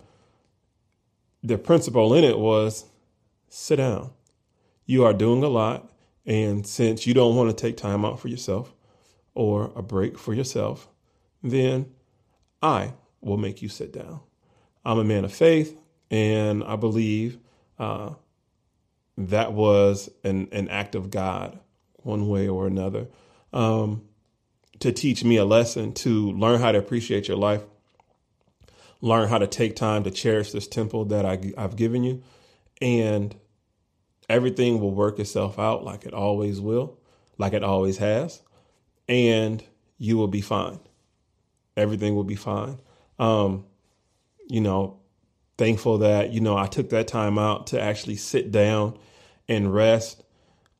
the 1.42 1.58
principle 1.58 2.14
in 2.14 2.24
it 2.24 2.38
was 2.38 2.84
sit 3.48 3.76
down. 3.76 4.10
You 4.86 5.04
are 5.04 5.12
doing 5.12 5.42
a 5.42 5.48
lot, 5.48 5.90
and 6.28 6.66
since 6.66 7.06
you 7.06 7.14
don't 7.14 7.34
want 7.34 7.48
to 7.48 7.56
take 7.56 7.78
time 7.78 8.04
out 8.04 8.20
for 8.20 8.28
yourself 8.28 8.74
or 9.34 9.72
a 9.74 9.82
break 9.82 10.18
for 10.18 10.34
yourself, 10.34 10.86
then 11.42 11.86
I 12.62 12.92
will 13.22 13.38
make 13.38 13.62
you 13.62 13.70
sit 13.70 13.92
down. 13.92 14.20
I'm 14.84 14.98
a 14.98 15.04
man 15.04 15.24
of 15.24 15.32
faith, 15.32 15.76
and 16.10 16.62
I 16.62 16.76
believe 16.76 17.38
uh, 17.78 18.10
that 19.16 19.54
was 19.54 20.10
an, 20.22 20.48
an 20.52 20.68
act 20.68 20.94
of 20.94 21.10
God, 21.10 21.58
one 21.96 22.28
way 22.28 22.46
or 22.46 22.66
another. 22.66 23.08
Um, 23.54 24.02
to 24.80 24.92
teach 24.92 25.24
me 25.24 25.38
a 25.38 25.46
lesson 25.46 25.94
to 25.94 26.32
learn 26.32 26.60
how 26.60 26.72
to 26.72 26.78
appreciate 26.78 27.26
your 27.26 27.38
life, 27.38 27.62
learn 29.00 29.28
how 29.28 29.38
to 29.38 29.46
take 29.46 29.76
time 29.76 30.04
to 30.04 30.10
cherish 30.10 30.52
this 30.52 30.68
temple 30.68 31.06
that 31.06 31.24
I, 31.24 31.52
I've 31.56 31.76
given 31.76 32.04
you, 32.04 32.22
and 32.82 33.34
everything 34.28 34.80
will 34.80 34.92
work 34.92 35.18
itself 35.18 35.58
out 35.58 35.84
like 35.84 36.04
it 36.04 36.14
always 36.14 36.60
will, 36.60 36.98
like 37.38 37.52
it 37.52 37.64
always 37.64 37.98
has, 37.98 38.42
and 39.08 39.62
you 39.98 40.16
will 40.16 40.28
be 40.28 40.40
fine. 40.40 40.80
Everything 41.76 42.14
will 42.14 42.24
be 42.24 42.36
fine. 42.36 42.80
Um, 43.18 43.64
you 44.48 44.60
know, 44.60 44.98
thankful 45.56 45.98
that, 45.98 46.32
you 46.32 46.40
know, 46.40 46.56
I 46.56 46.66
took 46.66 46.90
that 46.90 47.08
time 47.08 47.38
out 47.38 47.68
to 47.68 47.80
actually 47.80 48.16
sit 48.16 48.50
down 48.50 48.98
and 49.48 49.72
rest 49.72 50.22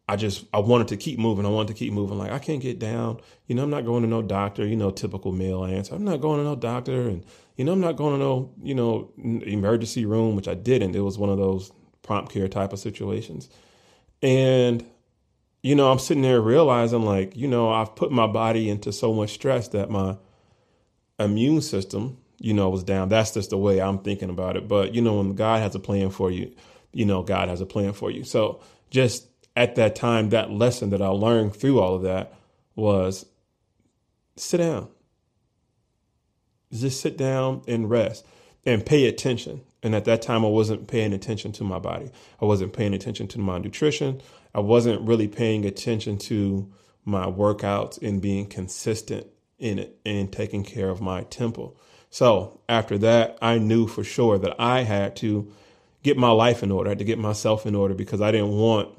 I 0.08 0.16
just 0.16 0.46
I 0.54 0.58
wanted 0.60 0.88
to 0.88 0.96
keep 0.96 1.18
moving. 1.18 1.44
I 1.44 1.50
wanted 1.50 1.68
to 1.68 1.74
keep 1.74 1.92
moving. 1.92 2.16
Like 2.16 2.32
I 2.32 2.38
can't 2.38 2.62
get 2.62 2.78
down. 2.78 3.20
You 3.46 3.54
know, 3.54 3.62
I'm 3.62 3.70
not 3.70 3.84
going 3.84 4.02
to 4.02 4.08
no 4.08 4.22
doctor. 4.22 4.66
You 4.66 4.76
know, 4.76 4.90
typical 4.90 5.32
male 5.32 5.64
answer. 5.64 5.94
I'm 5.94 6.04
not 6.04 6.22
going 6.22 6.38
to 6.38 6.44
no 6.44 6.56
doctor, 6.56 7.08
and 7.08 7.24
you 7.56 7.64
know, 7.64 7.72
I'm 7.72 7.80
not 7.80 7.96
going 7.96 8.14
to 8.14 8.18
no 8.18 8.54
you 8.62 8.74
know 8.74 9.12
emergency 9.18 10.06
room, 10.06 10.34
which 10.34 10.48
I 10.48 10.54
didn't. 10.54 10.96
It 10.96 11.00
was 11.00 11.18
one 11.18 11.28
of 11.28 11.36
those 11.36 11.70
prompt 12.08 12.32
care 12.32 12.48
type 12.48 12.72
of 12.72 12.78
situations, 12.78 13.48
and 14.22 14.84
you 15.62 15.74
know, 15.74 15.90
I'm 15.92 15.98
sitting 15.98 16.22
there 16.22 16.40
realizing 16.40 17.02
like 17.02 17.36
you 17.36 17.46
know 17.46 17.70
I've 17.70 17.94
put 17.94 18.10
my 18.10 18.26
body 18.26 18.68
into 18.70 18.92
so 18.92 19.12
much 19.12 19.30
stress 19.30 19.68
that 19.68 19.90
my 19.90 20.16
immune 21.18 21.60
system 21.60 22.16
you 22.38 22.54
know 22.54 22.70
was 22.70 22.82
down. 22.82 23.10
That's 23.10 23.34
just 23.34 23.50
the 23.50 23.58
way 23.58 23.80
I'm 23.80 23.98
thinking 23.98 24.30
about 24.30 24.56
it. 24.56 24.66
But 24.66 24.94
you 24.94 25.02
know, 25.02 25.18
when 25.18 25.34
God 25.34 25.60
has 25.62 25.74
a 25.74 25.80
plan 25.80 26.10
for 26.10 26.30
you, 26.30 26.54
you 26.92 27.04
know, 27.04 27.22
God 27.22 27.48
has 27.48 27.60
a 27.60 27.66
plan 27.66 27.92
for 27.92 28.10
you. 28.10 28.24
So 28.24 28.60
just 28.90 29.26
at 29.54 29.74
that 29.74 29.94
time, 29.94 30.30
that 30.30 30.50
lesson 30.50 30.90
that 30.90 31.02
I 31.02 31.08
learned 31.08 31.54
through 31.54 31.80
all 31.80 31.94
of 31.96 32.02
that 32.02 32.32
was 32.74 33.26
sit 34.36 34.58
down. 34.58 34.88
Just 36.72 37.00
sit 37.00 37.16
down 37.16 37.62
and 37.66 37.90
rest 37.90 38.26
and 38.68 38.84
pay 38.84 39.06
attention. 39.06 39.62
And 39.82 39.94
at 39.94 40.04
that 40.04 40.20
time, 40.20 40.44
I 40.44 40.48
wasn't 40.48 40.88
paying 40.88 41.14
attention 41.14 41.52
to 41.52 41.64
my 41.64 41.78
body. 41.78 42.10
I 42.40 42.44
wasn't 42.44 42.74
paying 42.74 42.92
attention 42.92 43.26
to 43.28 43.38
my 43.38 43.56
nutrition. 43.56 44.20
I 44.54 44.60
wasn't 44.60 45.00
really 45.08 45.26
paying 45.26 45.64
attention 45.64 46.18
to 46.18 46.70
my 47.04 47.24
workouts 47.24 48.00
and 48.02 48.20
being 48.20 48.46
consistent 48.46 49.26
in 49.58 49.78
it 49.78 49.98
and 50.04 50.30
taking 50.30 50.64
care 50.64 50.90
of 50.90 51.00
my 51.00 51.22
temple. 51.24 51.78
So 52.10 52.60
after 52.68 52.98
that, 52.98 53.38
I 53.40 53.56
knew 53.56 53.86
for 53.86 54.04
sure 54.04 54.38
that 54.38 54.60
I 54.60 54.82
had 54.82 55.16
to 55.16 55.50
get 56.02 56.18
my 56.18 56.30
life 56.30 56.62
in 56.62 56.70
order, 56.70 56.90
I 56.90 56.92
had 56.92 56.98
to 56.98 57.04
get 57.04 57.18
myself 57.18 57.64
in 57.64 57.74
order 57.74 57.94
because 57.94 58.20
I 58.20 58.30
didn't 58.30 58.56
want 58.56 58.90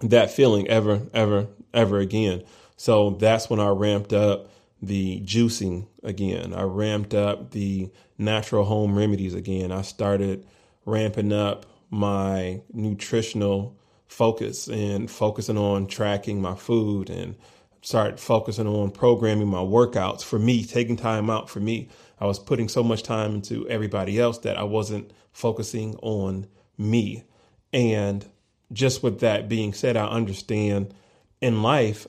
that 0.00 0.30
feeling 0.30 0.68
ever, 0.68 1.02
ever, 1.12 1.48
ever 1.74 1.98
again. 1.98 2.44
So 2.76 3.10
that's 3.10 3.50
when 3.50 3.58
I 3.58 3.68
ramped 3.68 4.12
up 4.12 4.48
the 4.86 5.20
juicing 5.20 5.86
again. 6.02 6.54
I 6.54 6.62
ramped 6.62 7.14
up 7.14 7.50
the 7.50 7.90
natural 8.18 8.64
home 8.64 8.96
remedies 8.96 9.34
again. 9.34 9.72
I 9.72 9.82
started 9.82 10.46
ramping 10.84 11.32
up 11.32 11.66
my 11.90 12.62
nutritional 12.72 13.76
focus 14.06 14.68
and 14.68 15.10
focusing 15.10 15.58
on 15.58 15.86
tracking 15.86 16.40
my 16.40 16.54
food 16.54 17.10
and 17.10 17.36
start 17.82 18.18
focusing 18.18 18.66
on 18.66 18.90
programming 18.90 19.48
my 19.48 19.58
workouts 19.58 20.22
for 20.22 20.38
me, 20.38 20.64
taking 20.64 20.96
time 20.96 21.30
out 21.30 21.48
for 21.48 21.60
me. 21.60 21.88
I 22.18 22.26
was 22.26 22.38
putting 22.38 22.68
so 22.68 22.82
much 22.82 23.02
time 23.02 23.36
into 23.36 23.68
everybody 23.68 24.18
else 24.18 24.38
that 24.38 24.56
I 24.56 24.64
wasn't 24.64 25.12
focusing 25.32 25.96
on 25.96 26.46
me. 26.78 27.24
And 27.72 28.26
just 28.72 29.02
with 29.02 29.20
that 29.20 29.48
being 29.48 29.72
said, 29.72 29.96
I 29.96 30.06
understand 30.06 30.94
in 31.40 31.62
life, 31.62 32.06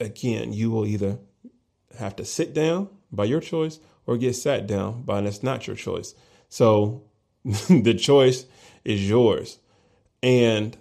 again, 0.00 0.52
you 0.52 0.70
will 0.70 0.86
either 0.86 1.18
have 1.98 2.16
to 2.16 2.24
sit 2.24 2.54
down 2.54 2.88
by 3.12 3.24
your 3.24 3.40
choice 3.40 3.78
or 4.06 4.16
get 4.16 4.34
sat 4.34 4.66
down 4.66 5.02
by 5.02 5.18
and 5.18 5.26
it's 5.26 5.42
not 5.42 5.66
your 5.66 5.76
choice. 5.76 6.14
So 6.48 7.04
the 7.44 7.94
choice 7.94 8.46
is 8.84 9.08
yours. 9.08 9.58
And 10.22 10.76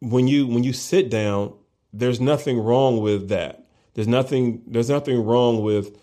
when 0.00 0.28
you 0.28 0.46
when 0.46 0.64
you 0.64 0.72
sit 0.72 1.10
down, 1.10 1.54
there's 1.92 2.20
nothing 2.20 2.58
wrong 2.58 3.00
with 3.00 3.28
that. 3.28 3.66
There's 3.94 4.08
nothing 4.08 4.62
there's 4.66 4.90
nothing 4.90 5.24
wrong 5.24 5.62
with 5.62 5.96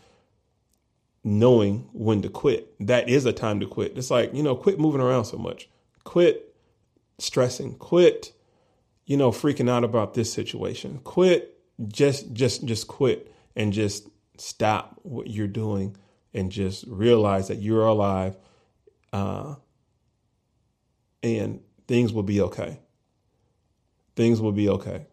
knowing 1.23 1.87
when 1.93 2.21
to 2.23 2.29
quit. 2.29 2.73
That 2.79 3.09
is 3.09 3.25
a 3.25 3.33
time 3.33 3.59
to 3.59 3.67
quit. 3.67 3.97
It's 3.97 4.09
like, 4.09 4.33
you 4.33 4.41
know, 4.41 4.55
quit 4.55 4.79
moving 4.79 5.01
around 5.01 5.25
so 5.25 5.37
much. 5.37 5.69
Quit 6.03 6.55
stressing. 7.19 7.75
Quit, 7.75 8.33
you 9.05 9.17
know, 9.17 9.31
freaking 9.31 9.69
out 9.69 9.83
about 9.83 10.13
this 10.13 10.33
situation. 10.33 10.99
Quit, 11.03 11.59
just 11.87 12.33
just 12.33 12.65
just 12.65 12.87
quit 12.87 13.33
and 13.55 13.73
just 13.73 14.07
stop 14.37 14.99
what 15.03 15.29
you're 15.29 15.47
doing 15.47 15.95
and 16.33 16.51
just 16.51 16.85
realize 16.87 17.49
that 17.49 17.57
you're 17.57 17.85
alive 17.85 18.37
uh, 19.13 19.55
and 21.21 21.61
things 21.87 22.13
will 22.13 22.23
be 22.23 22.41
okay. 22.41 22.79
Things 24.15 24.41
will 24.41 24.51
be 24.51 24.69
okay. 24.69 25.07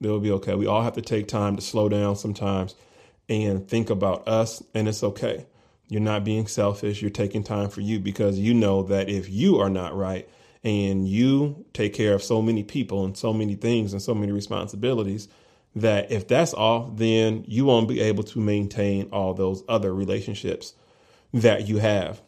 They 0.00 0.08
will 0.08 0.20
be 0.20 0.32
okay. 0.32 0.54
We 0.54 0.66
all 0.66 0.82
have 0.82 0.94
to 0.94 1.02
take 1.02 1.28
time 1.28 1.56
to 1.56 1.62
slow 1.62 1.88
down 1.88 2.16
sometimes 2.16 2.74
and 3.28 3.68
think 3.68 3.90
about 3.90 4.26
us, 4.26 4.62
and 4.74 4.88
it's 4.88 5.02
okay. 5.04 5.46
You're 5.88 6.00
not 6.00 6.24
being 6.24 6.46
selfish. 6.46 7.00
You're 7.00 7.10
taking 7.10 7.44
time 7.44 7.68
for 7.68 7.82
you 7.82 8.00
because 8.00 8.38
you 8.38 8.54
know 8.54 8.82
that 8.84 9.08
if 9.08 9.28
you 9.28 9.58
are 9.60 9.70
not 9.70 9.96
right, 9.96 10.28
and 10.64 11.08
you 11.08 11.64
take 11.72 11.92
care 11.94 12.14
of 12.14 12.22
so 12.22 12.40
many 12.40 12.62
people 12.62 13.04
and 13.04 13.16
so 13.16 13.32
many 13.32 13.54
things 13.54 13.92
and 13.92 14.00
so 14.00 14.14
many 14.14 14.32
responsibilities 14.32 15.28
that 15.74 16.10
if 16.10 16.28
that's 16.28 16.54
off, 16.54 16.96
then 16.96 17.44
you 17.46 17.64
won't 17.64 17.88
be 17.88 18.00
able 18.00 18.24
to 18.24 18.38
maintain 18.38 19.08
all 19.12 19.34
those 19.34 19.62
other 19.68 19.94
relationships 19.94 20.74
that 21.32 21.66
you 21.66 21.78
have, 21.78 22.20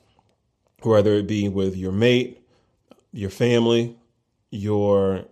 whether 0.83 1.15
it 1.15 1.27
be 1.27 1.49
with 1.49 1.77
your 1.77 1.93
mate, 1.93 2.41
your 3.13 3.31
family, 3.31 3.97
your 4.51 5.25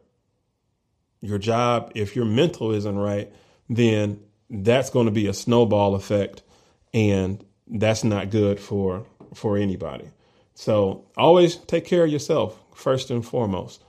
your 1.21 1.38
job. 1.38 1.92
If 1.95 2.16
your 2.16 2.25
mental 2.25 2.73
isn't 2.73 2.99
right, 2.99 3.33
then 3.69 4.21
that's 4.50 4.90
going 4.90 5.07
to 5.07 5.12
be 5.12 5.28
a 5.28 5.35
snowball 5.35 5.95
effect, 5.95 6.42
and 6.92 7.42
that's 7.66 8.04
not 8.04 8.31
good 8.31 8.61
for 8.61 9.07
for 9.35 9.57
anybody. 9.57 10.11
So 10.54 11.07
always 11.16 11.57
take 11.57 11.87
care 11.87 12.04
of 12.04 12.11
yourself 12.11 12.61
first 12.75 13.11
and 13.11 13.25
foremost. 13.25 13.83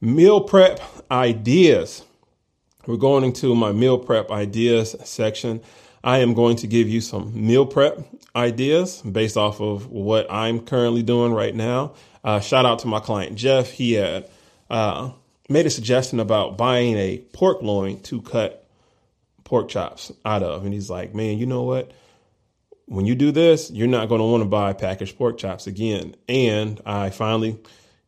Meal 0.00 0.42
prep 0.42 0.80
ideas. 1.10 2.04
We're 2.86 2.96
going 2.96 3.24
into 3.24 3.54
my 3.54 3.72
meal 3.72 3.98
prep 3.98 4.30
ideas 4.30 4.96
section. 5.04 5.60
I 6.02 6.18
am 6.18 6.32
going 6.34 6.56
to 6.56 6.66
give 6.66 6.88
you 6.88 7.00
some 7.00 7.46
meal 7.46 7.66
prep 7.66 7.98
ideas 8.34 9.02
based 9.02 9.36
off 9.36 9.60
of 9.60 9.88
what 9.88 10.26
I'm 10.30 10.60
currently 10.60 11.02
doing 11.02 11.32
right 11.32 11.54
now. 11.54 11.94
Uh, 12.24 12.40
shout 12.40 12.64
out 12.64 12.80
to 12.80 12.86
my 12.86 13.00
client 13.00 13.36
Jeff. 13.36 13.70
He 13.70 13.94
had 13.94 14.28
uh, 14.70 15.10
made 15.48 15.66
a 15.66 15.70
suggestion 15.70 16.20
about 16.20 16.56
buying 16.56 16.96
a 16.96 17.18
pork 17.32 17.62
loin 17.62 18.00
to 18.02 18.22
cut 18.22 18.66
pork 19.44 19.68
chops 19.68 20.12
out 20.24 20.42
of, 20.42 20.64
and 20.64 20.72
he's 20.72 20.88
like, 20.88 21.14
"Man, 21.14 21.38
you 21.38 21.46
know 21.46 21.62
what? 21.62 21.92
When 22.86 23.04
you 23.06 23.14
do 23.14 23.30
this, 23.30 23.70
you're 23.70 23.88
not 23.88 24.08
going 24.08 24.20
to 24.20 24.24
want 24.24 24.42
to 24.42 24.48
buy 24.48 24.72
packaged 24.72 25.18
pork 25.18 25.38
chops 25.38 25.66
again." 25.66 26.14
And 26.28 26.80
I 26.86 27.10
finally 27.10 27.58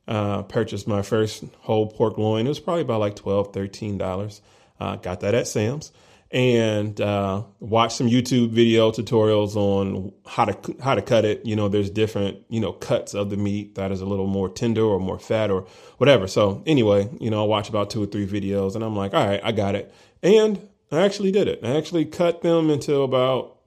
uh, 0.08 0.42
purchased 0.42 0.86
my 0.86 1.02
first 1.02 1.44
whole 1.60 1.86
pork 1.86 2.18
loin. 2.18 2.46
It 2.46 2.48
was 2.48 2.60
probably 2.60 2.82
about 2.82 3.00
like 3.00 3.16
$12, 3.16 3.52
$13. 3.52 4.40
Uh, 4.82 4.96
got 4.96 5.20
that 5.20 5.34
at 5.34 5.46
Sam's 5.46 5.92
and 6.32 6.98
uh, 6.98 7.42
watch 7.60 7.94
some 7.94 8.08
YouTube 8.08 8.50
video 8.50 8.90
tutorials 8.90 9.54
on 9.54 10.12
how 10.26 10.46
to 10.46 10.76
how 10.82 10.94
to 10.94 11.02
cut 11.02 11.26
it. 11.26 11.44
You 11.44 11.54
know, 11.54 11.68
there's 11.68 11.90
different 11.90 12.38
you 12.48 12.58
know 12.58 12.72
cuts 12.72 13.14
of 13.14 13.28
the 13.28 13.36
meat 13.36 13.74
that 13.74 13.92
is 13.92 14.00
a 14.00 14.06
little 14.06 14.26
more 14.26 14.48
tender 14.48 14.82
or 14.82 14.98
more 14.98 15.18
fat 15.18 15.50
or 15.50 15.66
whatever. 15.98 16.26
So 16.26 16.62
anyway, 16.66 17.08
you 17.20 17.30
know, 17.30 17.44
I 17.44 17.46
watch 17.46 17.68
about 17.68 17.90
two 17.90 18.02
or 18.02 18.06
three 18.06 18.26
videos, 18.26 18.74
and 18.74 18.82
I'm 18.82 18.96
like, 18.96 19.12
all 19.12 19.24
right, 19.24 19.40
I 19.44 19.52
got 19.52 19.74
it, 19.74 19.94
and 20.22 20.68
I 20.90 21.02
actually 21.02 21.32
did 21.32 21.48
it. 21.48 21.60
I 21.62 21.76
actually 21.76 22.06
cut 22.06 22.40
them 22.40 22.70
into 22.70 23.02
about 23.02 23.58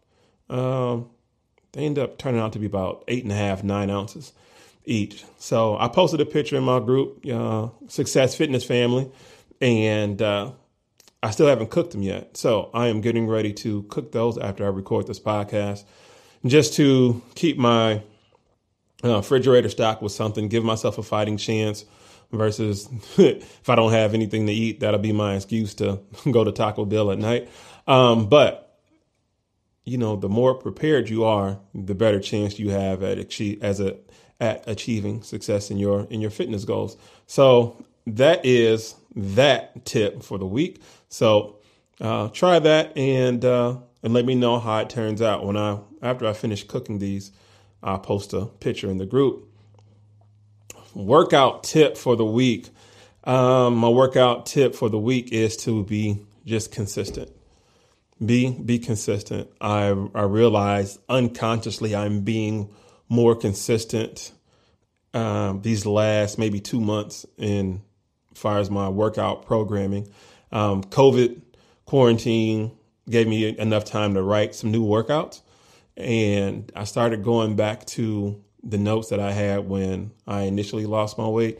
um, 0.49 1.09
they 1.73 1.85
end 1.85 1.99
up 1.99 2.17
turning 2.17 2.41
out 2.41 2.53
to 2.53 2.59
be 2.59 2.65
about 2.65 3.03
eight 3.07 3.23
and 3.23 3.31
a 3.31 3.35
half, 3.35 3.63
nine 3.63 3.91
ounces 3.91 4.33
each. 4.85 5.23
So 5.37 5.77
I 5.77 5.87
posted 5.87 6.19
a 6.19 6.25
picture 6.25 6.55
in 6.55 6.63
my 6.63 6.79
group, 6.79 7.25
uh, 7.31 7.69
Success 7.87 8.35
Fitness 8.35 8.63
Family, 8.63 9.11
and 9.61 10.19
uh, 10.19 10.51
I 11.25 11.31
still 11.31 11.47
haven't 11.47 11.71
cooked 11.71 11.91
them 11.91 12.03
yet. 12.03 12.37
So 12.37 12.69
I 12.71 12.85
am 12.85 13.01
getting 13.01 13.25
ready 13.25 13.51
to 13.53 13.81
cook 13.83 14.11
those 14.11 14.37
after 14.37 14.63
I 14.63 14.67
record 14.67 15.07
this 15.07 15.19
podcast 15.19 15.83
just 16.45 16.75
to 16.75 17.19
keep 17.33 17.57
my 17.57 18.03
uh, 19.03 19.17
refrigerator 19.17 19.69
stocked 19.69 20.03
with 20.03 20.11
something, 20.11 20.49
give 20.49 20.63
myself 20.63 20.99
a 20.99 21.03
fighting 21.03 21.37
chance 21.37 21.83
versus 22.31 22.87
if 23.17 23.67
I 23.67 23.73
don't 23.73 23.91
have 23.91 24.13
anything 24.13 24.45
to 24.45 24.53
eat, 24.53 24.81
that'll 24.81 24.99
be 24.99 25.13
my 25.13 25.33
excuse 25.35 25.73
to 25.75 25.99
go 26.31 26.43
to 26.43 26.51
Taco 26.51 26.85
Bell 26.85 27.09
at 27.09 27.17
night. 27.17 27.49
Um, 27.87 28.29
but 28.29 28.77
you 29.83 29.97
know, 29.97 30.15
the 30.15 30.29
more 30.29 30.53
prepared 30.53 31.09
you 31.09 31.23
are, 31.23 31.59
the 31.73 31.95
better 31.95 32.19
chance 32.19 32.59
you 32.59 32.69
have 32.69 33.01
at 33.01 33.17
achieve 33.17 33.63
as 33.63 33.79
a 33.79 33.97
at 34.39 34.63
achieving 34.67 35.23
success 35.23 35.71
in 35.71 35.79
your 35.79 36.05
in 36.11 36.21
your 36.21 36.29
fitness 36.29 36.65
goals. 36.65 36.97
So 37.25 37.83
that 38.07 38.45
is 38.45 38.95
that 39.15 39.85
tip 39.85 40.23
for 40.23 40.37
the 40.37 40.45
week. 40.45 40.81
So 41.09 41.57
uh, 41.99 42.29
try 42.29 42.59
that 42.59 42.97
and 42.97 43.43
uh, 43.43 43.77
and 44.03 44.13
let 44.13 44.25
me 44.25 44.35
know 44.35 44.59
how 44.59 44.79
it 44.79 44.89
turns 44.89 45.21
out 45.21 45.45
when 45.45 45.57
I 45.57 45.79
after 46.01 46.27
I 46.27 46.33
finish 46.33 46.63
cooking 46.63 46.99
these. 46.99 47.31
I'll 47.81 47.99
post 47.99 48.33
a 48.33 48.45
picture 48.45 48.89
in 48.89 48.97
the 48.97 49.05
group. 49.05 49.47
Workout 50.93 51.63
tip 51.63 51.97
for 51.97 52.15
the 52.15 52.25
week. 52.25 52.69
Um, 53.23 53.75
my 53.75 53.89
workout 53.89 54.45
tip 54.45 54.75
for 54.75 54.89
the 54.89 54.97
week 54.97 55.31
is 55.31 55.57
to 55.57 55.83
be 55.83 56.19
just 56.45 56.71
consistent. 56.71 57.31
Be 58.23 58.51
be 58.51 58.79
consistent. 58.79 59.49
I 59.59 59.87
I 60.13 60.23
realize 60.23 60.99
unconsciously 61.09 61.95
I'm 61.95 62.21
being 62.21 62.69
more 63.09 63.35
consistent 63.35 64.31
um, 65.13 65.61
these 65.61 65.85
last 65.85 66.37
maybe 66.37 66.59
two 66.59 66.81
months 66.81 67.25
in 67.37 67.81
far 68.35 68.59
as 68.59 68.69
my 68.69 68.89
workout 68.89 69.45
programming. 69.45 70.07
Um, 70.51 70.83
COVID 70.83 71.41
quarantine 71.85 72.71
gave 73.09 73.27
me 73.27 73.57
enough 73.57 73.85
time 73.85 74.13
to 74.15 74.21
write 74.21 74.55
some 74.55 74.71
new 74.71 74.85
workouts. 74.85 75.41
And 75.97 76.71
I 76.75 76.83
started 76.83 77.23
going 77.23 77.55
back 77.55 77.85
to 77.87 78.43
the 78.63 78.77
notes 78.77 79.09
that 79.09 79.19
I 79.19 79.31
had 79.31 79.69
when 79.69 80.11
I 80.27 80.41
initially 80.41 80.85
lost 80.85 81.17
my 81.17 81.27
weight 81.27 81.59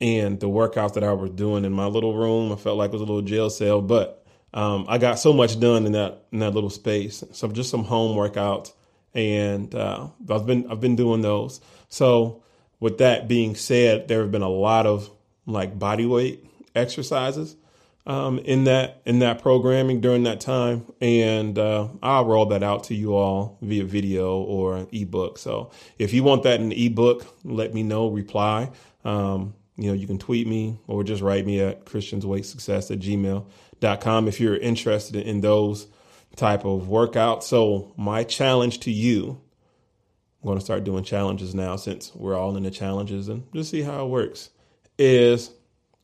and 0.00 0.38
the 0.38 0.48
workouts 0.48 0.94
that 0.94 1.04
I 1.04 1.12
was 1.12 1.30
doing 1.30 1.64
in 1.64 1.72
my 1.72 1.86
little 1.86 2.14
room. 2.14 2.52
I 2.52 2.56
felt 2.56 2.78
like 2.78 2.90
it 2.90 2.92
was 2.92 3.02
a 3.02 3.04
little 3.04 3.22
jail 3.22 3.50
cell, 3.50 3.80
but 3.80 4.24
um, 4.54 4.86
I 4.88 4.98
got 4.98 5.18
so 5.18 5.32
much 5.32 5.58
done 5.58 5.86
in 5.86 5.92
that 5.92 6.24
in 6.32 6.38
that 6.38 6.54
little 6.54 6.70
space. 6.70 7.24
So 7.32 7.48
just 7.48 7.70
some 7.70 7.84
home 7.84 8.16
workouts, 8.16 8.72
and 9.14 9.74
uh, 9.74 10.08
I've 10.30 10.46
been 10.46 10.70
I've 10.70 10.80
been 10.80 10.96
doing 10.96 11.20
those. 11.20 11.60
So 11.88 12.42
with 12.80 12.98
that 12.98 13.28
being 13.28 13.54
said, 13.54 14.08
there 14.08 14.20
have 14.22 14.30
been 14.30 14.42
a 14.42 14.48
lot 14.48 14.86
of 14.86 15.10
like 15.46 15.78
body 15.78 16.06
weight 16.06 16.44
exercises 16.74 17.56
um, 18.06 18.38
in 18.38 18.64
that 18.64 19.02
in 19.04 19.18
that 19.18 19.42
programming 19.42 20.00
during 20.00 20.22
that 20.24 20.40
time, 20.40 20.86
and 21.00 21.58
uh, 21.58 21.88
I'll 22.02 22.24
roll 22.24 22.46
that 22.46 22.62
out 22.62 22.84
to 22.84 22.94
you 22.94 23.16
all 23.16 23.58
via 23.60 23.84
video 23.84 24.38
or 24.38 24.86
ebook. 24.92 25.38
So 25.38 25.72
if 25.98 26.12
you 26.12 26.22
want 26.22 26.44
that 26.44 26.60
in 26.60 26.72
ebook, 26.72 27.26
let 27.44 27.74
me 27.74 27.82
know. 27.82 28.08
Reply. 28.08 28.70
Um, 29.04 29.54
you 29.76 29.88
know, 29.88 29.92
you 29.92 30.06
can 30.06 30.18
tweet 30.18 30.46
me 30.46 30.80
or 30.86 31.04
just 31.04 31.20
write 31.20 31.44
me 31.44 31.60
at 31.60 31.84
christiansweightsuccess 31.84 32.90
at 32.90 32.98
gmail.com 32.98 34.28
if 34.28 34.40
you're 34.40 34.56
interested 34.56 35.16
in 35.16 35.42
those 35.42 35.86
type 36.34 36.64
of 36.64 36.84
workouts. 36.84 37.42
So 37.42 37.92
my 37.96 38.24
challenge 38.24 38.80
to 38.80 38.90
you, 38.90 39.38
I'm 40.40 40.46
going 40.46 40.58
to 40.58 40.64
start 40.64 40.84
doing 40.84 41.04
challenges 41.04 41.54
now 41.54 41.76
since 41.76 42.14
we're 42.14 42.36
all 42.36 42.56
in 42.56 42.62
the 42.62 42.70
challenges 42.70 43.28
and 43.28 43.44
just 43.52 43.70
see 43.70 43.82
how 43.82 44.06
it 44.06 44.08
works 44.08 44.50
is 44.98 45.50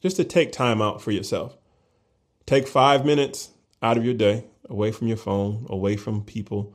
just 0.00 0.16
to 0.16 0.24
take 0.24 0.52
time 0.52 0.82
out 0.82 1.00
for 1.00 1.10
yourself. 1.10 1.56
Take 2.46 2.66
five 2.66 3.04
minutes 3.04 3.50
out 3.82 3.96
of 3.96 4.04
your 4.04 4.14
day, 4.14 4.44
away 4.68 4.92
from 4.92 5.08
your 5.08 5.16
phone, 5.16 5.66
away 5.68 5.96
from 5.96 6.22
people, 6.22 6.74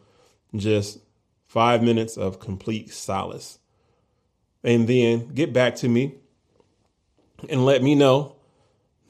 just 0.55 0.99
five 1.45 1.83
minutes 1.83 2.17
of 2.17 2.39
complete 2.39 2.91
solace. 2.91 3.59
And 4.63 4.87
then 4.87 5.29
get 5.33 5.53
back 5.53 5.75
to 5.77 5.89
me 5.89 6.15
and 7.49 7.65
let 7.65 7.83
me 7.83 7.95
know 7.95 8.35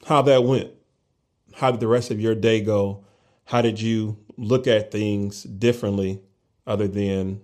how 0.06 0.22
that 0.22 0.44
went. 0.44 0.70
How 1.54 1.70
did 1.70 1.80
the 1.80 1.88
rest 1.88 2.10
of 2.10 2.20
your 2.20 2.34
day 2.34 2.60
go? 2.60 3.04
How 3.46 3.62
did 3.62 3.80
you 3.80 4.18
look 4.36 4.66
at 4.66 4.92
things 4.92 5.42
differently 5.42 6.20
other 6.66 6.86
than 6.86 7.40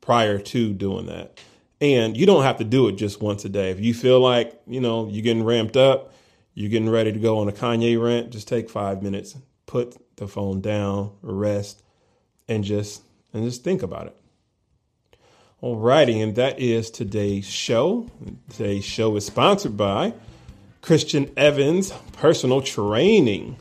prior 0.00 0.38
to 0.38 0.72
doing 0.72 1.06
that? 1.06 1.38
And 1.80 2.16
you 2.16 2.26
don't 2.26 2.42
have 2.42 2.58
to 2.58 2.64
do 2.64 2.88
it 2.88 2.92
just 2.92 3.22
once 3.22 3.44
a 3.44 3.48
day. 3.48 3.70
If 3.70 3.80
you 3.80 3.94
feel 3.94 4.20
like, 4.20 4.60
you 4.66 4.80
know, 4.80 5.08
you're 5.08 5.22
getting 5.22 5.44
ramped 5.44 5.76
up, 5.76 6.12
you're 6.54 6.70
getting 6.70 6.90
ready 6.90 7.12
to 7.12 7.18
go 7.18 7.38
on 7.38 7.48
a 7.48 7.52
Kanye 7.52 8.02
rant, 8.02 8.30
just 8.30 8.48
take 8.48 8.68
five 8.68 9.02
minutes, 9.02 9.36
put 9.66 9.96
the 10.16 10.26
phone 10.26 10.60
down, 10.60 11.12
rest, 11.22 11.82
and 12.48 12.64
just 12.64 13.02
and 13.32 13.44
just 13.44 13.62
think 13.62 13.82
about 13.82 14.08
it. 14.08 14.16
Alrighty, 15.62 16.22
and 16.22 16.34
that 16.36 16.58
is 16.58 16.90
today's 16.90 17.48
show. 17.48 18.08
Today's 18.50 18.84
show 18.84 19.14
is 19.16 19.26
sponsored 19.26 19.76
by 19.76 20.14
Christian 20.82 21.30
Evans 21.36 21.92
Personal 22.12 22.62
Training. 22.62 23.56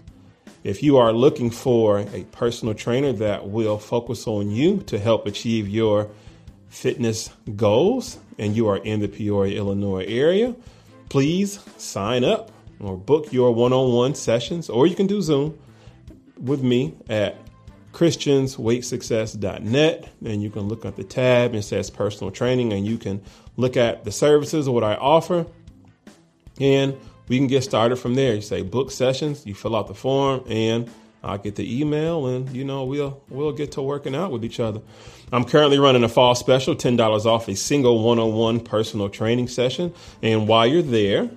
If 0.63 0.83
you 0.83 0.97
are 0.97 1.11
looking 1.11 1.49
for 1.49 1.99
a 1.99 2.23
personal 2.31 2.73
trainer 2.73 3.13
that 3.13 3.47
will 3.47 3.77
focus 3.77 4.27
on 4.27 4.51
you 4.51 4.77
to 4.83 4.99
help 4.99 5.25
achieve 5.25 5.67
your 5.67 6.09
fitness 6.69 7.29
goals 7.55 8.17
and 8.37 8.55
you 8.55 8.67
are 8.67 8.77
in 8.77 8.99
the 8.99 9.07
Peoria, 9.07 9.57
Illinois 9.57 10.05
area, 10.07 10.55
please 11.09 11.59
sign 11.77 12.23
up 12.23 12.51
or 12.79 12.95
book 12.97 13.33
your 13.33 13.51
one 13.53 13.73
on 13.73 13.91
one 13.93 14.13
sessions, 14.13 14.69
or 14.69 14.85
you 14.85 14.95
can 14.95 15.07
do 15.07 15.19
Zoom 15.21 15.57
with 16.39 16.61
me 16.61 16.95
at 17.09 17.35
christiansweightsuccess.net 17.93 20.09
and 20.23 20.43
you 20.43 20.51
can 20.51 20.67
look 20.67 20.85
at 20.85 20.95
the 20.95 21.03
tab 21.03 21.49
and 21.51 21.59
it 21.59 21.63
says 21.63 21.89
personal 21.89 22.29
training 22.29 22.71
and 22.71 22.85
you 22.85 22.95
can 22.95 23.19
look 23.55 23.75
at 23.75 24.03
the 24.03 24.11
services 24.11 24.67
or 24.67 24.75
what 24.75 24.83
I 24.83 24.93
offer 24.95 25.47
and 26.59 26.95
we 27.27 27.37
can 27.37 27.47
get 27.47 27.63
started 27.63 27.95
from 27.95 28.13
there. 28.13 28.35
You 28.35 28.41
say 28.41 28.61
book 28.61 28.91
sessions, 28.91 29.47
you 29.47 29.55
fill 29.55 29.75
out 29.75 29.87
the 29.87 29.95
form 29.95 30.43
and 30.47 30.87
I'll 31.27 31.37
get 31.37 31.55
the 31.55 31.79
email 31.79 32.27
and 32.27 32.49
you 32.55 32.63
know 32.63 32.85
we'll 32.85 33.21
we'll 33.29 33.51
get 33.51 33.73
to 33.73 33.81
working 33.81 34.15
out 34.15 34.31
with 34.31 34.45
each 34.45 34.59
other. 34.59 34.81
I'm 35.31 35.43
currently 35.43 35.77
running 35.77 36.03
a 36.03 36.09
fall 36.09 36.35
special, 36.35 36.73
$10 36.75 37.25
off 37.25 37.49
a 37.49 37.55
single 37.55 38.01
one-on-one 38.01 38.61
personal 38.61 39.09
training 39.09 39.49
session. 39.49 39.93
And 40.21 40.47
while 40.47 40.65
you're 40.65 40.81
there, 40.81 41.29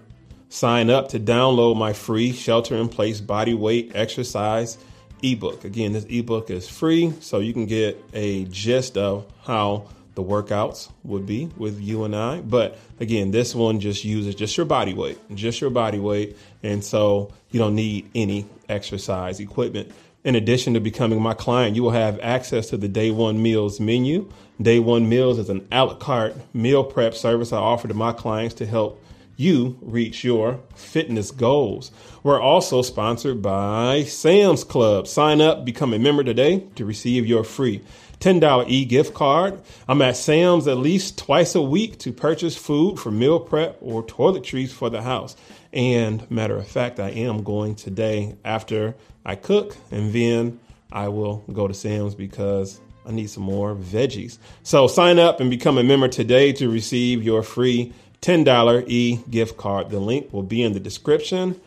sign 0.49 0.91
up 0.91 1.09
to 1.09 1.19
download 1.19 1.77
my 1.77 1.93
free 1.93 2.33
shelter 2.33 2.77
in 2.77 2.89
place 2.89 3.21
body 3.21 3.55
weight 3.55 3.93
exercise 3.95 4.79
ebook. 5.23 5.65
Again, 5.65 5.93
this 5.93 6.05
ebook 6.09 6.51
is 6.51 6.69
free, 6.69 7.13
so 7.21 7.41
you 7.41 7.53
can 7.53 7.67
get 7.67 8.03
a 8.13 8.45
gist 8.45 8.97
of 8.97 9.27
how 9.43 9.89
the 10.15 10.23
workouts 10.23 10.91
would 11.05 11.27
be 11.27 11.51
with 11.57 11.81
you 11.81 12.05
and 12.05 12.15
I. 12.15 12.41
But 12.41 12.79
again, 12.99 13.31
this 13.31 13.55
one 13.55 13.81
just 13.81 14.05
uses 14.05 14.35
just 14.35 14.57
your 14.57 14.67
body 14.67 14.95
weight, 14.95 15.19
just 15.35 15.61
your 15.61 15.71
body 15.71 15.99
weight. 15.99 16.37
And 16.63 16.85
so 16.85 17.33
you 17.51 17.59
don't 17.59 17.75
need 17.75 18.11
any 18.15 18.47
exercise 18.69 19.41
equipment. 19.41 19.93
In 20.23 20.35
addition 20.35 20.75
to 20.75 20.81
becoming 20.81 21.23
my 21.23 21.33
client, 21.33 21.77
you 21.77 21.83
will 21.83 21.93
have 21.93 22.21
access 22.21 22.69
to 22.71 22.77
the 22.77 22.89
Day 22.89 23.11
One 23.11 23.43
Meals 23.43 23.81
menu. 23.81 24.31
Day 24.61 24.79
One 24.79 25.09
Meals 25.09 25.39
is 25.39 25.49
an 25.49 25.67
a 25.73 25.85
la 25.85 25.95
carte 25.95 26.37
meal 26.55 26.85
prep 26.85 27.15
service 27.15 27.53
I 27.53 27.57
offer 27.57 27.89
to 27.89 27.95
my 27.95 28.13
clients 28.13 28.55
to 28.57 28.67
help 28.67 29.03
you 29.41 29.79
reach 29.81 30.23
your 30.23 30.61
fitness 30.75 31.31
goals. 31.31 31.91
We're 32.23 32.41
also 32.41 32.83
sponsored 32.83 33.41
by 33.41 34.05
Sam's 34.05 34.65
Club. 34.65 35.07
Sign 35.07 35.41
up, 35.41 35.65
become 35.65 35.95
a 35.95 35.99
member 35.99 36.23
today 36.23 36.67
to 36.75 36.85
receive 36.85 37.27
your 37.27 37.43
free 37.43 37.81
$10 38.21 38.69
e 38.69 38.85
gift 38.85 39.15
card. 39.15 39.61
I'm 39.89 40.03
at 40.03 40.17
Sam's 40.17 40.69
at 40.69 40.77
least 40.77 41.19
twice 41.19 41.55
a 41.55 41.63
week 41.63 41.99
to 42.01 42.13
purchase 42.13 42.57
food 42.57 42.99
for 42.99 43.11
meal 43.11 43.41
prep 43.41 43.79
or 43.81 44.03
toiletries 44.03 44.71
for 44.71 44.91
the 44.91 45.03
house. 45.03 45.37
And 45.73 46.31
matter 46.31 46.57
of 46.57 46.67
fact, 46.67 47.01
I 47.01 47.11
am 47.11 47.43
going 47.43 47.75
today 47.75 48.37
after 48.45 48.95
I 49.25 49.37
cook 49.37 49.77
and 49.91 50.13
then 50.13 50.61
I 50.93 51.09
will 51.09 51.45
go 51.53 51.67
to 51.67 51.75
Sam's 51.75 52.15
because 52.15 52.81
I 53.07 53.13
need 53.13 53.31
some 53.31 53.45
more 53.45 53.75
veggies. 53.75 54.39
So 54.63 54.87
sign 54.87 55.19
up 55.19 55.41
and 55.41 55.51
become 55.51 55.79
a 55.79 55.83
member 55.83 56.09
today 56.09 56.53
to 56.55 56.69
receive 56.69 57.23
your 57.23 57.43
free 57.43 57.93
$10 58.23 58.85
e 58.87 59.21
gift 59.31 59.57
card. 59.57 59.91
The 59.91 59.99
link 59.99 60.33
will 60.33 60.43
be 60.43 60.63
in 60.63 60.73
the 60.73 60.81
description. 60.81 61.61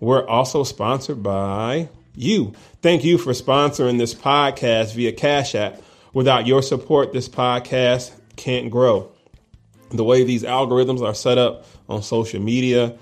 We're 0.00 0.26
also 0.26 0.64
sponsored 0.64 1.22
by 1.22 1.88
you. 2.14 2.52
Thank 2.82 3.04
you 3.04 3.16
for 3.16 3.32
sponsoring 3.32 3.98
this 3.98 4.14
podcast 4.14 4.94
via 4.94 5.12
Cash 5.12 5.54
App. 5.54 5.80
Without 6.14 6.46
your 6.46 6.62
support, 6.62 7.12
this 7.12 7.28
podcast 7.28 8.12
can't 8.36 8.70
grow. 8.70 9.10
The 9.90 10.04
way 10.04 10.22
these 10.22 10.44
algorithms 10.44 11.02
are 11.02 11.14
set 11.14 11.38
up 11.38 11.66
on 11.88 12.02
social 12.02 12.40
media, 12.40 12.96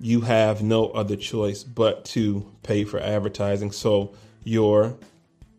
you 0.00 0.20
have 0.20 0.62
no 0.62 0.86
other 0.88 1.16
choice 1.16 1.64
but 1.64 2.04
to 2.06 2.46
pay 2.62 2.84
for 2.84 3.00
advertising 3.00 3.72
so 3.72 4.14
your 4.44 4.96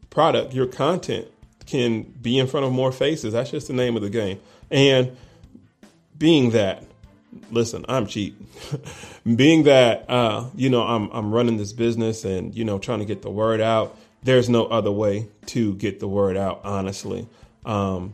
product, 0.09 0.53
your 0.53 0.65
content 0.65 1.27
can 1.65 2.03
be 2.03 2.39
in 2.39 2.47
front 2.47 2.65
of 2.65 2.71
more 2.71 2.93
faces. 2.93 3.33
That's 3.33 3.51
just 3.51 3.67
the 3.67 3.73
name 3.73 3.97
of 3.97 4.01
the 4.01 4.09
game. 4.09 4.39
And 4.71 5.17
being 6.17 6.51
that, 6.51 6.83
listen, 7.51 7.85
I'm 7.89 8.07
cheap. 8.07 8.41
being 9.35 9.63
that, 9.63 10.09
uh, 10.09 10.45
you 10.55 10.69
know, 10.69 10.83
I'm 10.83 11.09
I'm 11.11 11.33
running 11.33 11.57
this 11.57 11.73
business 11.73 12.23
and 12.23 12.55
you 12.55 12.63
know 12.63 12.79
trying 12.79 12.99
to 12.99 13.05
get 13.05 13.21
the 13.21 13.29
word 13.29 13.59
out 13.59 13.97
there's 14.23 14.49
no 14.49 14.65
other 14.65 14.91
way 14.91 15.27
to 15.47 15.75
get 15.75 15.99
the 15.99 16.07
word 16.07 16.37
out, 16.37 16.61
honestly, 16.63 17.27
um, 17.65 18.13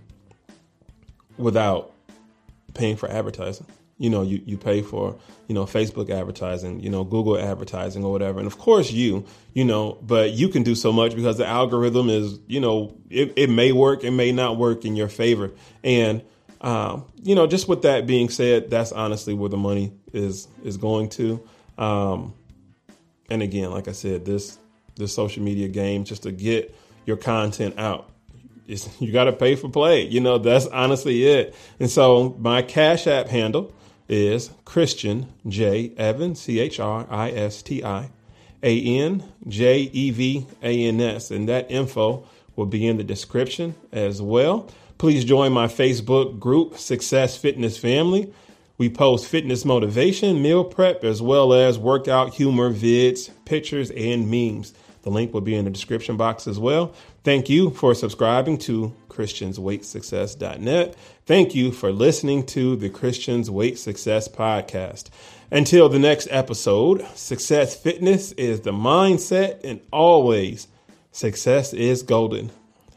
without 1.38 1.93
paying 2.74 2.95
for 2.95 3.10
advertising. 3.10 3.67
You 3.98 4.10
know, 4.10 4.22
you, 4.22 4.41
you 4.45 4.58
pay 4.58 4.82
for, 4.82 5.17
you 5.48 5.56
know, 5.56 5.65
Facebook 5.65 6.10
advertising, 6.10 6.80
you 6.80 6.89
know, 6.89 7.04
Google 7.04 7.38
advertising 7.38 8.06
or 8.06 8.12
whatever. 8.12 8.39
And 8.39 8.48
of 8.48 8.58
course 8.58 8.91
you, 8.91 9.26
you 9.54 9.65
know, 9.65 9.98
but 10.02 10.32
you 10.32 10.48
can 10.48 10.63
do 10.63 10.74
so 10.74 10.93
much 10.93 11.15
because 11.15 11.38
the 11.38 11.45
algorithm 11.45 12.10
is, 12.10 12.39
you 12.48 12.62
know, 12.62 12.95
it, 13.10 13.34
it 13.36 13.50
may 13.50 13.74
work, 13.74 14.04
it 14.04 14.12
may 14.12 14.32
not 14.32 14.58
work 14.58 14.86
in 14.86 14.95
your 14.95 15.10
favor. 15.10 15.52
And, 15.84 16.24
um, 16.62 17.06
you 17.22 17.36
know, 17.36 17.45
just 17.45 17.67
with 17.67 17.82
that 17.82 18.08
being 18.08 18.30
said, 18.30 18.69
that's 18.69 18.93
honestly 18.93 19.34
where 19.34 19.50
the 19.50 19.58
money 19.58 19.91
is, 20.13 20.48
is 20.63 20.78
going 20.78 21.10
to. 21.10 21.41
Um, 21.78 22.34
and 23.30 23.41
again, 23.43 23.72
like 23.72 23.89
I 23.89 23.93
said, 23.93 24.24
this 24.24 24.58
the 24.99 25.07
social 25.07 25.41
media 25.41 25.67
game 25.67 26.03
just 26.03 26.23
to 26.23 26.31
get 26.31 26.75
your 27.05 27.17
content 27.17 27.79
out. 27.79 28.09
It's, 28.67 28.88
you 29.01 29.12
got 29.12 29.23
to 29.23 29.33
pay 29.33 29.55
for 29.55 29.69
play. 29.69 30.03
You 30.05 30.21
know, 30.21 30.38
that's 30.38 30.67
honestly 30.67 31.25
it. 31.25 31.55
And 31.79 31.89
so 31.89 32.35
my 32.39 32.62
Cash 32.62 33.07
App 33.07 33.27
handle 33.27 33.73
is 34.07 34.51
Christian 34.65 35.31
J 35.47 35.93
Evan, 35.97 36.35
C 36.35 36.59
H 36.59 36.79
R 36.79 37.07
I 37.09 37.31
S 37.31 37.62
T 37.63 37.83
I 37.83 38.09
A 38.62 38.81
N 38.81 39.23
J 39.47 39.79
E 39.79 40.12
V 40.12 40.47
A 40.62 40.85
N 40.85 41.01
S. 41.01 41.31
And 41.31 41.49
that 41.49 41.71
info 41.71 42.27
will 42.55 42.65
be 42.65 42.85
in 42.85 42.97
the 42.97 43.03
description 43.03 43.75
as 43.91 44.21
well. 44.21 44.69
Please 44.97 45.23
join 45.23 45.53
my 45.53 45.67
Facebook 45.67 46.39
group, 46.39 46.77
Success 46.77 47.38
Fitness 47.38 47.77
Family. 47.77 48.33
We 48.77 48.89
post 48.89 49.27
fitness 49.27 49.65
motivation, 49.65 50.41
meal 50.41 50.63
prep, 50.63 51.03
as 51.03 51.21
well 51.21 51.53
as 51.53 51.77
workout 51.77 52.33
humor 52.33 52.73
vids, 52.73 53.29
pictures, 53.45 53.91
and 53.91 54.31
memes. 54.31 54.73
The 55.03 55.09
link 55.09 55.33
will 55.33 55.41
be 55.41 55.55
in 55.55 55.65
the 55.65 55.71
description 55.71 56.17
box 56.17 56.47
as 56.47 56.59
well. 56.59 56.93
Thank 57.23 57.49
you 57.49 57.69
for 57.69 57.95
subscribing 57.95 58.57
to 58.59 58.93
ChristiansWeightSuccess.net. 59.09 60.95
Thank 61.25 61.55
you 61.55 61.71
for 61.71 61.91
listening 61.91 62.45
to 62.47 62.75
the 62.75 62.89
Christians 62.89 63.49
Weight 63.49 63.77
Success 63.79 64.27
podcast. 64.27 65.09
Until 65.51 65.89
the 65.89 65.99
next 65.99 66.27
episode, 66.29 67.05
success 67.15 67.75
fitness 67.75 68.31
is 68.33 68.62
the 68.62 68.71
mindset, 68.71 69.63
and 69.63 69.81
always 69.91 70.67
success 71.12 71.73
is 71.73 72.03
golden. 72.03 72.51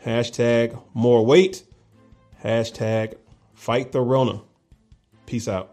Hashtag 0.04 0.80
more 0.94 1.24
weight. 1.24 1.62
Hashtag 2.42 3.14
fight 3.54 3.92
the 3.92 4.00
Rona. 4.00 4.42
Peace 5.26 5.48
out. 5.48 5.71